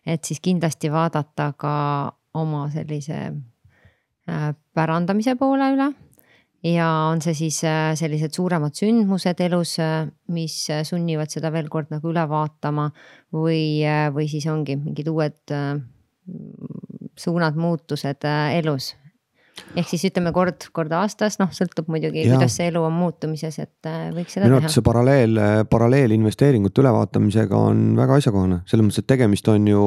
[0.07, 1.75] et siis kindlasti vaadata ka
[2.39, 3.19] oma sellise
[4.29, 5.91] äh, pärandamise poole üle.
[6.63, 10.57] ja on see siis äh, sellised suuremad sündmused elus, äh, mis
[10.89, 12.91] sunnivad seda veel kord nagu üle vaatama
[13.35, 13.83] või,
[14.15, 15.55] või siis ongi mingid uued
[17.19, 18.93] suunad, muutused elus
[19.77, 23.91] ehk siis ütleme kord, kord aastas, noh, sõltub muidugi, kuidas see elu on muutumises, et
[24.17, 24.61] võiks seda minu teha.
[24.63, 25.41] arvates see paralleel,
[25.73, 29.87] paralleelinvesteeringute ülevaatamisega on väga asjakohane, selles mõttes, et tegemist on ju,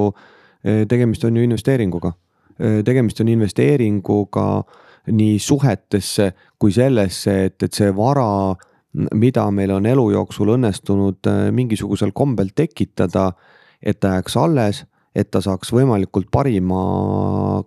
[0.92, 2.14] tegemist on ju investeeringuga.
[2.86, 4.48] tegemist on investeeringuga
[5.12, 8.56] nii suhetesse kui sellesse, et, et see vara,
[9.14, 13.32] mida meil on elu jooksul õnnestunud mingisugusel kombel tekitada,
[13.84, 14.86] et ta jääks alles,
[15.16, 16.80] et ta saaks võimalikult parima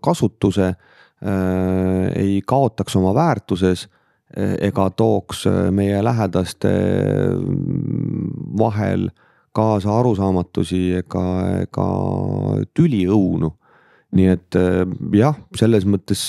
[0.03, 6.71] kasutuse Äh, ei kaotaks oma väärtuses äh, ega tooks äh, meie lähedaste
[8.59, 9.09] vahel
[9.57, 11.25] kaasa arusaamatusi ega,
[11.65, 11.87] ega
[12.77, 13.51] tüliõunu.
[14.09, 14.57] nii et
[15.13, 16.21] jah, selles mõttes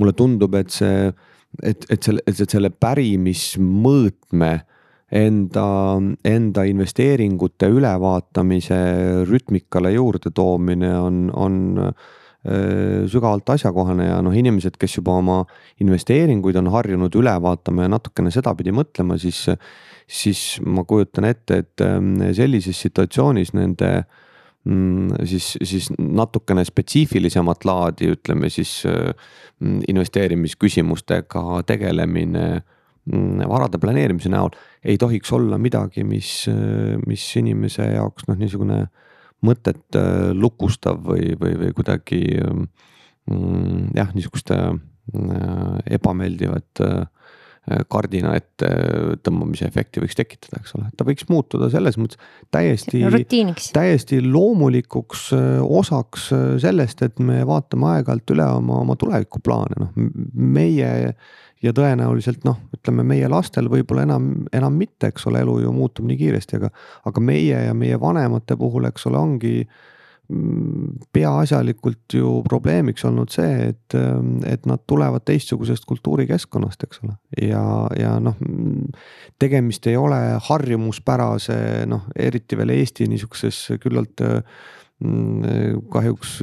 [0.00, 1.10] mulle tundub, et see,
[1.60, 4.52] et, et selle, et selle pärimismõõtme
[5.12, 5.66] enda,
[6.24, 8.78] enda investeeringute ülevaatamise
[9.28, 11.92] rütmikale juurde toomine on, on Äh,
[13.10, 15.40] sügavalt asjakohane ja noh, inimesed, kes juba oma
[15.82, 19.44] investeeringuid on harjunud üle vaatama ja natukene sedapidi mõtlema, siis,
[20.06, 23.90] siis ma kujutan ette, et ähm, sellises situatsioonis nende
[24.68, 29.10] mm, siis, siis natukene spetsiifilisemat laadi, ütleme siis äh,
[29.88, 34.54] investeerimisküsimustega tegelemine mm, varade planeerimise näol
[34.86, 36.44] ei tohiks olla midagi, mis,
[37.06, 38.84] mis inimese jaoks noh, niisugune
[39.44, 44.72] mõtet äh, lukustav või, või, või kuidagi mm, jah, niisugust äh,
[45.98, 47.04] ebameeldivat äh,
[47.90, 48.68] kardina ette
[49.26, 52.20] tõmbamise efekti võiks tekitada, eks ole, ta võiks muutuda selles mõttes
[52.54, 53.00] täiesti,
[53.74, 55.24] täiesti loomulikuks
[55.66, 56.28] osaks
[56.62, 59.90] sellest, et me vaatame aeg-ajalt üle oma, oma tulevikuplaane, noh
[60.30, 60.92] meie
[61.64, 66.08] ja tõenäoliselt noh, ütleme meie lastel võib-olla enam, enam mitte, eks ole, elu ju muutub
[66.08, 66.70] nii kiiresti, aga,
[67.08, 73.72] aga meie ja meie vanemate puhul, eks ole, ongi mm, peaasjalikult ju probleemiks olnud see,
[73.72, 73.98] et,
[74.52, 77.16] et nad tulevad teistsugusest kultuurikeskkonnast, eks ole.
[77.48, 77.64] ja,
[77.98, 78.36] ja noh,
[79.40, 84.20] tegemist ei ole harjumuspärase noh, eriti veel Eesti niisuguses küllalt
[85.00, 86.38] mm, kahjuks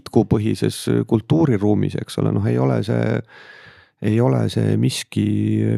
[0.00, 3.18] itkupõhises kultuuriruumis, eks ole, noh, ei ole see
[4.02, 5.26] ei ole see miski,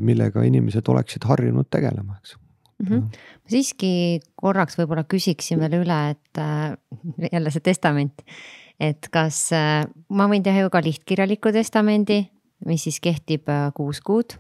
[0.01, 2.37] millega inimesed oleksid harjunud tegelema, eks
[2.83, 2.89] mm.
[2.89, 3.03] -hmm.
[3.43, 6.77] ma siiski korraks võib-olla küsiksin veel üle, et äh,
[7.33, 8.23] jälle see testament,
[8.81, 12.25] et kas äh, ma võin teha ju ka lihtkirjaliku testamendi,
[12.67, 14.39] mis siis kehtib äh, kuus kuud.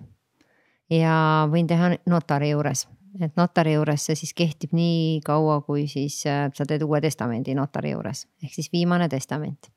[0.91, 2.87] ja võin teha notari juures,
[3.20, 7.55] et notari juures see siis kehtib nii kaua, kui siis äh, sa teed uue testamendi
[7.55, 9.70] notari juures, ehk siis viimane testament.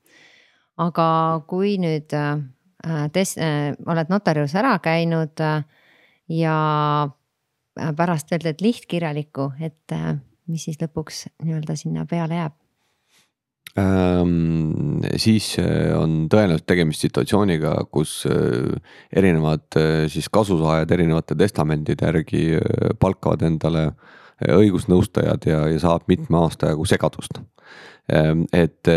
[0.76, 2.36] aga kui nüüd äh,
[2.86, 5.64] Äh, tes-, äh, oled notari juures ära käinud äh,
[6.30, 6.58] ja
[7.98, 9.92] pärast veel teed lihtkirjalikku, et
[10.48, 12.54] mis siis lõpuks nii-öelda sinna peale jääb?
[13.76, 15.50] Ähm, siis
[15.92, 18.22] on tõenäoliselt tegemist situatsiooniga, kus
[19.12, 19.76] erinevad
[20.08, 22.46] siis kasusaajad erinevate testamentide järgi
[23.02, 23.90] palkavad endale
[24.40, 27.42] õigusnõustajad ja, ja saab mitme aasta jagu segadust.
[28.08, 28.88] Ehm, et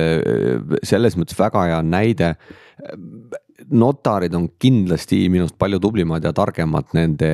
[0.87, 2.31] selles mõttes väga hea näide
[3.71, 7.31] notarid on kindlasti minust palju tublimad ja targemad nende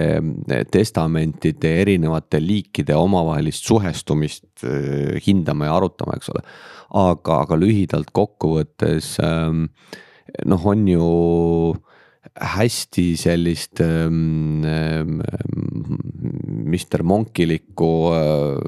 [0.72, 4.66] testamentide erinevate liikide omavahelist suhestumist
[5.26, 6.44] hindama ja arutama, eks ole.
[6.96, 9.68] aga, aga lühidalt kokkuvõttes ähm,
[10.46, 11.10] noh, on ju
[12.34, 15.22] hästi sellist ähm, ähm,
[16.66, 18.60] Mr Monkilikku äh,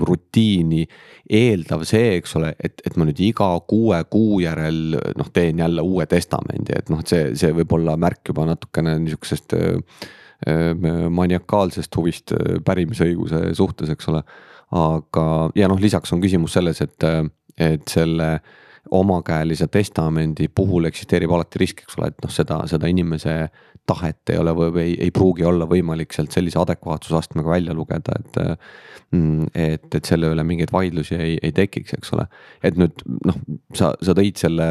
[0.00, 0.84] rutiini
[1.28, 5.84] eeldav see, eks ole, et, et ma nüüd iga kuue kuu järel noh, teen jälle
[5.84, 10.06] uue testamendi, et noh, et see, see võib olla märk juba natukene niisugusest äh,
[10.46, 10.70] äh
[11.10, 14.22] maniakaalsest huvist äh, pärimisõiguse suhtes, eks ole.
[14.78, 15.26] aga,
[15.56, 17.22] ja noh, lisaks on küsimus selles, et, äh,
[17.72, 18.56] et selle äh,
[18.90, 23.36] omakäelise testamendi puhul eksisteerib alati risk, eks ole, et noh, seda, seda inimese
[23.88, 28.20] tahet ei ole või, või ei, ei pruugi olla võimalik sealt sellise adekvaatsusastmega välja lugeda,
[28.20, 28.40] et.
[29.08, 32.26] Mm, et, et selle üle mingeid vaidlusi ei, ei tekiks, eks ole,
[32.60, 33.38] et nüüd noh,
[33.72, 34.66] sa, sa tõid selle,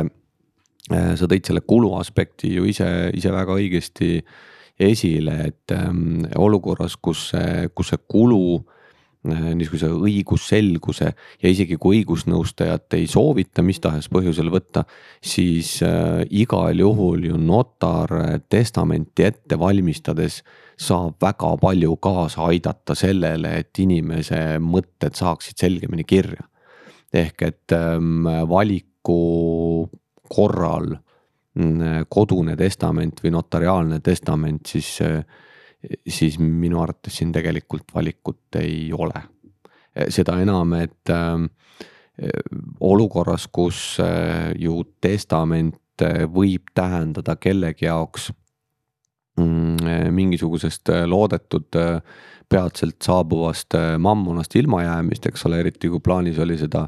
[0.91, 2.85] sa tõid selle kulu aspekti ju ise,
[3.17, 4.11] ise väga õigesti
[4.77, 8.76] esile, et ähm, olukorras, kus see, kus see kulu Äh,
[9.29, 14.85] niisuguse õigusselguse ja isegi kui õigusnõustajat ei soovita mis tahes põhjusel võtta,
[15.21, 18.13] siis äh, igal juhul ju notar
[18.49, 20.41] testamenti ette valmistades
[20.77, 26.45] saab väga palju kaasa aidata sellele, et inimese mõtted saaksid selgemini kirja.
[27.13, 29.89] ehk et ähm, valiku
[30.27, 30.89] korral
[31.55, 35.23] mm, kodune testament või notariaalne testament, siis äh,
[36.07, 39.21] siis minu arvates siin tegelikult valikut ei ole.
[40.13, 41.39] seda enam, et äh,
[42.79, 48.27] olukorras, kus äh, ju testament äh, võib tähendada kellegi jaoks
[49.41, 51.81] mm, mingisugusest loodetud
[52.47, 56.85] peatselt saabuvast mammonast ilmajäämist, eks ole, eriti kui plaanis oli seda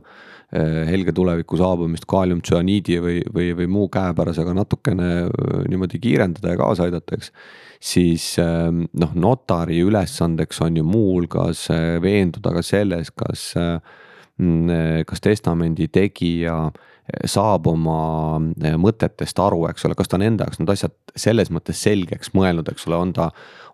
[0.51, 5.09] helge tuleviku saabumist kaaliumtsüaniidi või, või, või muu käepärasega natukene
[5.69, 7.29] niimoodi kiirendada ja kaasa aidata, eks
[7.79, 13.79] siis ähm, noh, notari ülesandeks on ju muuhulgas äh, veenduda ka selles, kas, äh,
[14.37, 16.59] mm, äh, kas testamendi tegija
[17.29, 18.39] saab oma
[18.79, 22.69] mõtetest aru, eks ole, kas ta on enda jaoks need asjad selles mõttes selgeks mõelnud,
[22.71, 23.29] eks ole, on ta,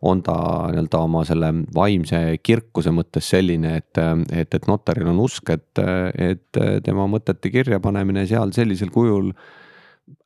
[0.05, 0.37] on ta
[0.71, 5.83] nii-öelda oma selle vaimse kirkuse mõttes selline, et, et, et notaril on usk, et,
[6.31, 9.31] et tema mõtete kirjapanemine seal sellisel kujul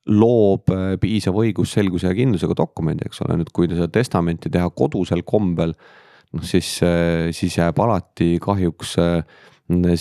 [0.10, 5.24] loob äh, piisava õigusselguse ja kindlusega dokumendi, eks ole, nüüd kui seda testamenti teha kodusel
[5.28, 5.76] kombel.
[6.34, 9.24] noh, siis, äh, siis jääb alati kahjuks äh,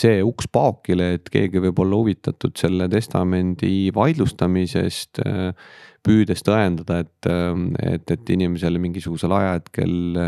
[0.01, 5.21] see uks paokile, et keegi võib olla huvitatud selle testamendi vaidlustamisest
[6.09, 7.29] püüdes tõendada, et,
[7.85, 10.21] et, et inimesel mingisugusel ajahetkel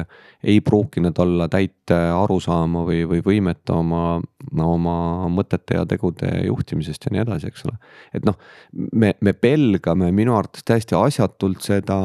[0.45, 4.19] ei pruukinud olla täit arusaama või, või võimet oma,
[4.65, 4.97] oma
[5.33, 7.79] mõtete ja tegude juhtimisest ja nii edasi, eks ole.
[8.17, 8.37] et noh,
[8.93, 12.01] me, me pelgame minu arvates täiesti asjatult seda,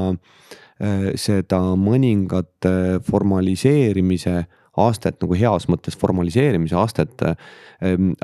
[1.19, 2.69] seda mõningat
[3.09, 4.45] formaliseerimise
[4.83, 7.21] astet nagu heas mõttes formaliseerimise astet,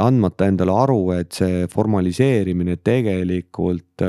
[0.02, 4.04] andmata endale aru, et see formaliseerimine tegelikult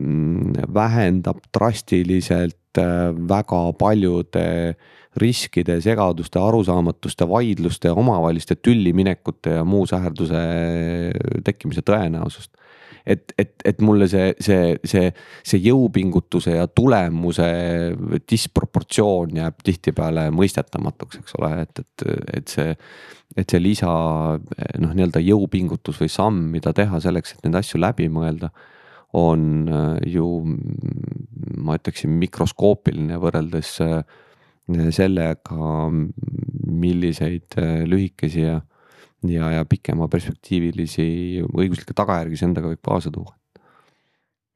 [0.00, 4.76] Mm, vähendab drastiliselt äh, väga paljude
[5.18, 10.42] riskide, segaduste, arusaamatuste, vaidluste, omavaheliste tülliminekute ja muu säherduse
[11.44, 12.52] tekkimise tõenäosust.
[13.08, 15.10] Et, et, et mulle see, see, see,
[15.46, 17.48] see jõupingutuse ja tulemuse
[18.28, 22.08] disproportsioon jääb tihtipeale mõistetamatuks, eks ole, et, et,
[22.40, 22.74] et see
[23.38, 23.90] et see lisa
[24.38, 28.48] noh, nii-öelda jõupingutus või samm, mida teha selleks, et neid asju läbi mõelda
[29.16, 30.26] on äh, ju
[31.58, 34.00] ma ütleksin mikroskoopiline võrreldes äh,
[34.92, 35.68] sellega,
[36.68, 38.58] milliseid äh, lühikesi ja,
[39.26, 43.34] ja, ja pikema perspektiivilisi õiguslikke tagajärgi see endaga võib kaasa tuua.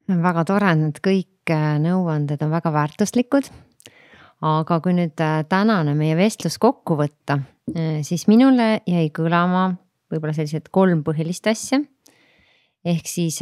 [0.07, 1.53] väga tore, need kõik
[1.83, 3.49] nõuanded on väga väärtuslikud.
[4.43, 5.15] aga kui nüüd
[5.49, 7.39] tänane meie vestlus kokku võtta,
[8.01, 9.73] siis minule jäi kõlama
[10.11, 11.81] võib-olla sellised kolm põhilist asja.
[12.85, 13.39] ehk siis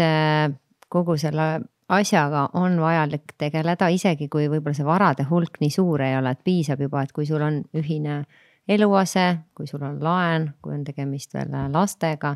[0.90, 1.62] kogu selle
[1.92, 6.44] asjaga on vajalik tegeleda, isegi kui võib-olla see varade hulk nii suur ei ole, et
[6.44, 8.24] piisab juba, et kui sul on ühine
[8.68, 12.36] eluase, kui sul on laen, kui on tegemist veel lastega.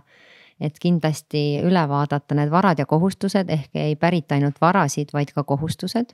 [0.55, 5.43] et kindlasti üle vaadata need varad ja kohustused ehk ei pärita ainult varasid, vaid ka
[5.43, 6.13] kohustused.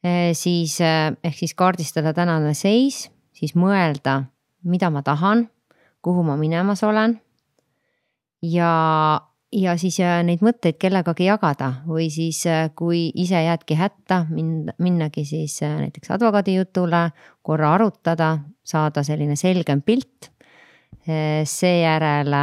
[0.00, 4.22] E, siis ehk siis kaardistada tänane seis, siis mõelda,
[4.64, 5.50] mida ma tahan,
[6.00, 7.20] kuhu ma minemas olen.
[8.42, 9.20] ja
[9.52, 14.74] ja siis äh, neid mõtteid kellegagi jagada või siis, äh, kui ise jäädki hätta, mind,
[14.82, 17.10] minnagi siis äh, näiteks advokaadi jutule,
[17.42, 20.32] korra arutada, saada selline selgem pilt.
[21.46, 22.34] seejärel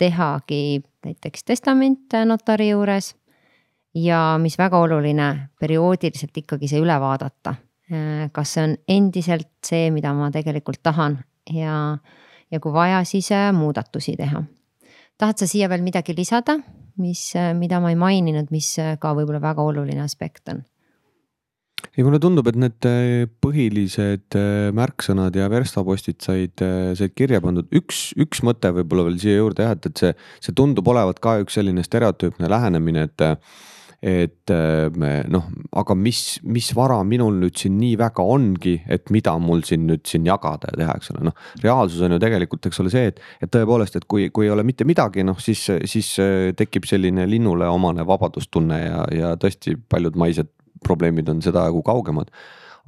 [0.00, 3.14] tehagi näiteks testament notari juures.
[3.94, 7.54] ja mis väga oluline, perioodiliselt ikkagi see üle vaadata.
[8.32, 11.18] kas see on endiselt see, mida ma tegelikult tahan
[11.52, 11.98] ja,
[12.50, 14.42] ja kui vaja, siis muudatusi teha
[15.20, 16.58] tahad sa siia veel midagi lisada,
[17.00, 20.62] mis, mida ma ei maininud, mis ka võib-olla väga oluline aspekt on?
[21.92, 27.42] ei, mulle tundub, et need äh, põhilised äh, märksõnad ja verstapostid said, äh, said kirja
[27.44, 27.68] pandud.
[27.74, 30.14] üks, üks mõte võib-olla veel siia juurde jah, et, et see,
[30.46, 33.26] see tundub olevat ka üks selline stereotüüpne lähenemine, et
[34.02, 34.88] et äh,
[35.30, 35.44] noh,
[35.78, 40.02] aga mis, mis vara minul nüüd siin nii väga ongi, et mida mul siin nüüd
[40.10, 41.36] siin jagada ja teha, eks ole, noh.
[41.62, 44.66] reaalsus on ju tegelikult, eks ole, see, et, et tõepoolest, et kui, kui ei ole
[44.66, 50.18] mitte midagi, noh siis, siis äh, tekib selline linnule omane vabadustunne ja, ja tõesti paljud
[50.18, 50.50] maised
[50.82, 52.34] probleemid on seda jagu kaugemad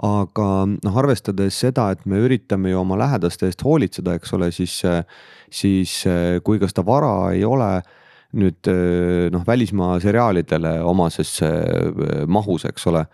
[0.03, 4.81] aga noh, arvestades seda, et me üritame ju oma lähedaste eest hoolitseda, eks ole, siis,
[5.55, 6.01] siis
[6.43, 7.77] kui ka seda vara ei ole
[8.35, 13.05] nüüd äh, noh, välismaa seriaalidele omases äh, mahus, eks ole.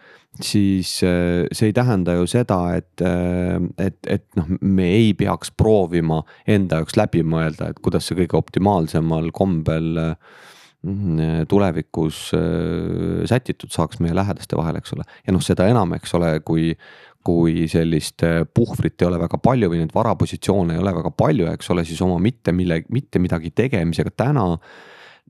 [0.40, 3.02] siis äh, see ei tähenda ju seda, et,
[3.82, 8.38] et, et noh, me ei peaks proovima enda jaoks läbi mõelda, et kuidas see kõige
[8.38, 9.98] optimaalsemal kombel
[11.50, 12.30] tulevikus
[13.28, 15.04] sätitud saaks meie lähedaste vahel, eks ole.
[15.26, 16.72] ja noh, seda enam, eks ole, kui
[17.20, 18.22] kui sellist
[18.56, 22.00] puhvrit ei ole väga palju või neid varapositsioone ei ole väga palju, eks ole, siis
[22.00, 24.46] oma mitte mille, mitte midagi tegemisega täna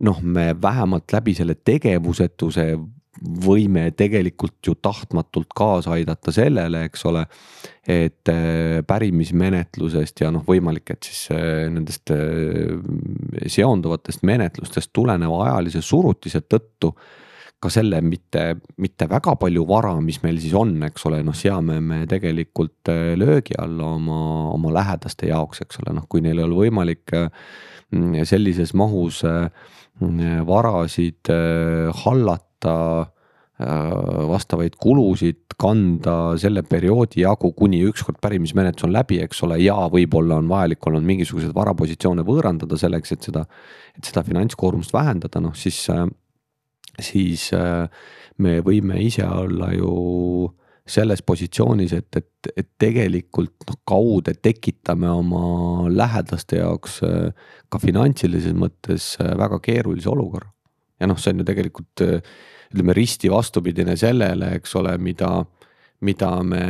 [0.07, 2.73] noh, me vähemalt läbi selle tegevusetuse
[3.21, 7.27] võime tegelikult ju tahtmatult kaasa aidata sellele, eks ole.
[7.91, 12.77] et äh, pärimismenetlusest ja noh, võimalik, et siis äh, nendest äh,
[13.51, 16.93] seonduvatest menetlustest tuleneva ajalise surutise tõttu
[17.61, 21.81] ka selle mitte, mitte väga palju vara, mis meil siis on, eks ole, noh, seame
[21.85, 22.89] me tegelikult
[23.21, 24.21] löögi alla oma,
[24.55, 27.13] oma lähedaste jaoks, eks ole, noh, kui neil ei ole võimalik
[28.25, 29.51] sellises mahus äh,
[30.47, 32.77] varasid äh, hallata,
[33.61, 39.77] äh, vastavaid kulusid kanda selle perioodi jagu, kuni ükskord pärimismenetlus on läbi, eks ole, ja
[39.93, 43.45] võib-olla on vajalik olnud mingisuguseid varapositsioone võõrandada selleks, et seda,
[43.97, 46.07] et seda finantskoormust vähendada, noh siis, äh,
[47.01, 47.51] siis
[48.41, 49.93] me võime ise olla ju
[50.91, 58.57] selles positsioonis, et, et, et tegelikult noh, kaude tekitame oma lähedaste jaoks äh, ka finantsilises
[58.57, 60.51] mõttes äh, väga keerulise olukorra.
[61.01, 62.19] ja noh, see on ju tegelikult äh,
[62.71, 65.31] ütleme risti vastupidine sellele, eks ole, mida,
[66.07, 66.65] mida me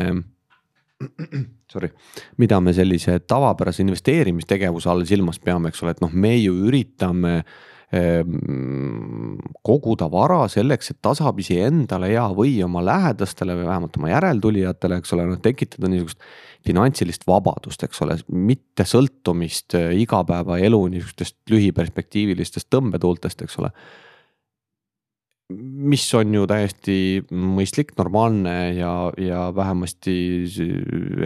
[1.72, 1.90] sorry,
[2.38, 7.36] mida me sellise tavapärase investeerimistegevuse all silmas peame, eks ole, et noh, me ju üritame
[7.40, 7.58] äh,
[9.66, 15.16] koguda vara selleks, et tasapisi endale ja, või oma lähedastele või vähemalt oma järeltulijatele, eks
[15.16, 16.22] ole, noh tekitada niisugust
[16.66, 23.72] finantsilist vabadust, eks ole, mitte sõltumist eh, igapäevaelu niisugustest lühiperspektiivilistest tõmbetuultest, eks ole.
[25.50, 26.96] Mis on ju täiesti
[27.34, 30.14] mõistlik, normaalne ja, ja vähemasti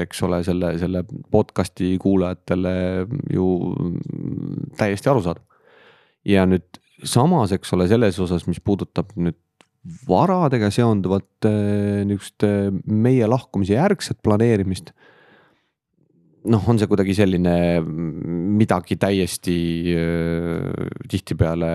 [0.00, 2.72] eks ole, selle, selle podcast'i kuulajatele
[3.36, 3.50] ju
[4.80, 5.44] täiesti arusaadav
[6.28, 9.38] ja nüüd samas, eks ole, selles osas, mis puudutab nüüd
[10.08, 14.94] varadega seonduvat äh, niisugust äh, meie lahkumise järgset planeerimist.
[16.44, 19.58] noh, on see kuidagi selline midagi täiesti
[19.96, 21.72] äh, tihtipeale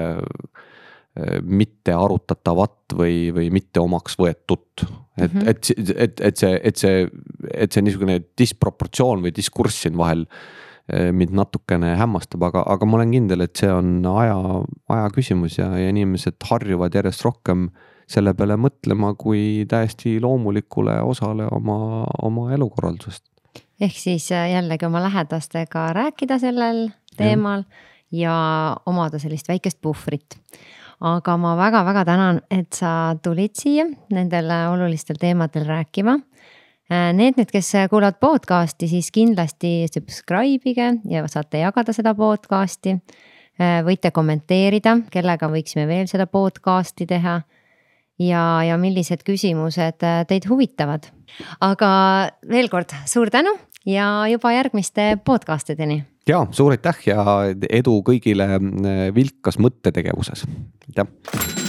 [1.43, 4.86] mitte arutatavat või, või mitte omaks võetut.
[5.18, 5.50] et mm, -hmm.
[5.50, 5.72] et,
[6.06, 7.08] et, et see, et see,
[7.54, 10.38] et see niisugune disproportsioon või diskurss siin vahel Eh,
[10.90, 14.38] mind natukene hämmastab, aga, aga ma olen kindel, et see on aja,
[14.90, 17.68] aja küsimus ja, ja inimesed harjuvad järjest rohkem
[18.10, 23.26] selle peale mõtlema kui täiesti loomulikule osale oma, oma elukorraldusest.
[23.82, 27.78] ehk siis äh, jällegi oma lähedastega rääkida sellel teemal ja,
[28.12, 28.36] ja
[28.86, 30.40] omada sellist väikest puhvrit.
[31.00, 36.18] Aga ma väga-väga tänan, et sa tulid siia nendel olulistel teemadel rääkima.
[36.18, 36.29] Äh,
[36.90, 42.98] need nüüd, kes kuulavad podcast'i, siis kindlasti subscribe ige ja saate jagada seda podcast'i.
[43.60, 47.42] Äh, võite kommenteerida, kellega võiksime veel seda podcast'i teha.
[48.20, 51.12] ja, ja millised küsimused äh, teid huvitavad.
[51.62, 51.90] aga
[52.50, 53.52] veel kord suur tänu
[53.86, 56.04] ja juba järgmiste podcast ideni.
[56.28, 57.26] ja suur aitäh ja
[57.70, 58.48] edu kõigile
[59.14, 60.48] vilkas mõttetegevuses,
[60.88, 61.68] aitäh.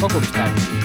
[0.00, 0.79] 過去期待。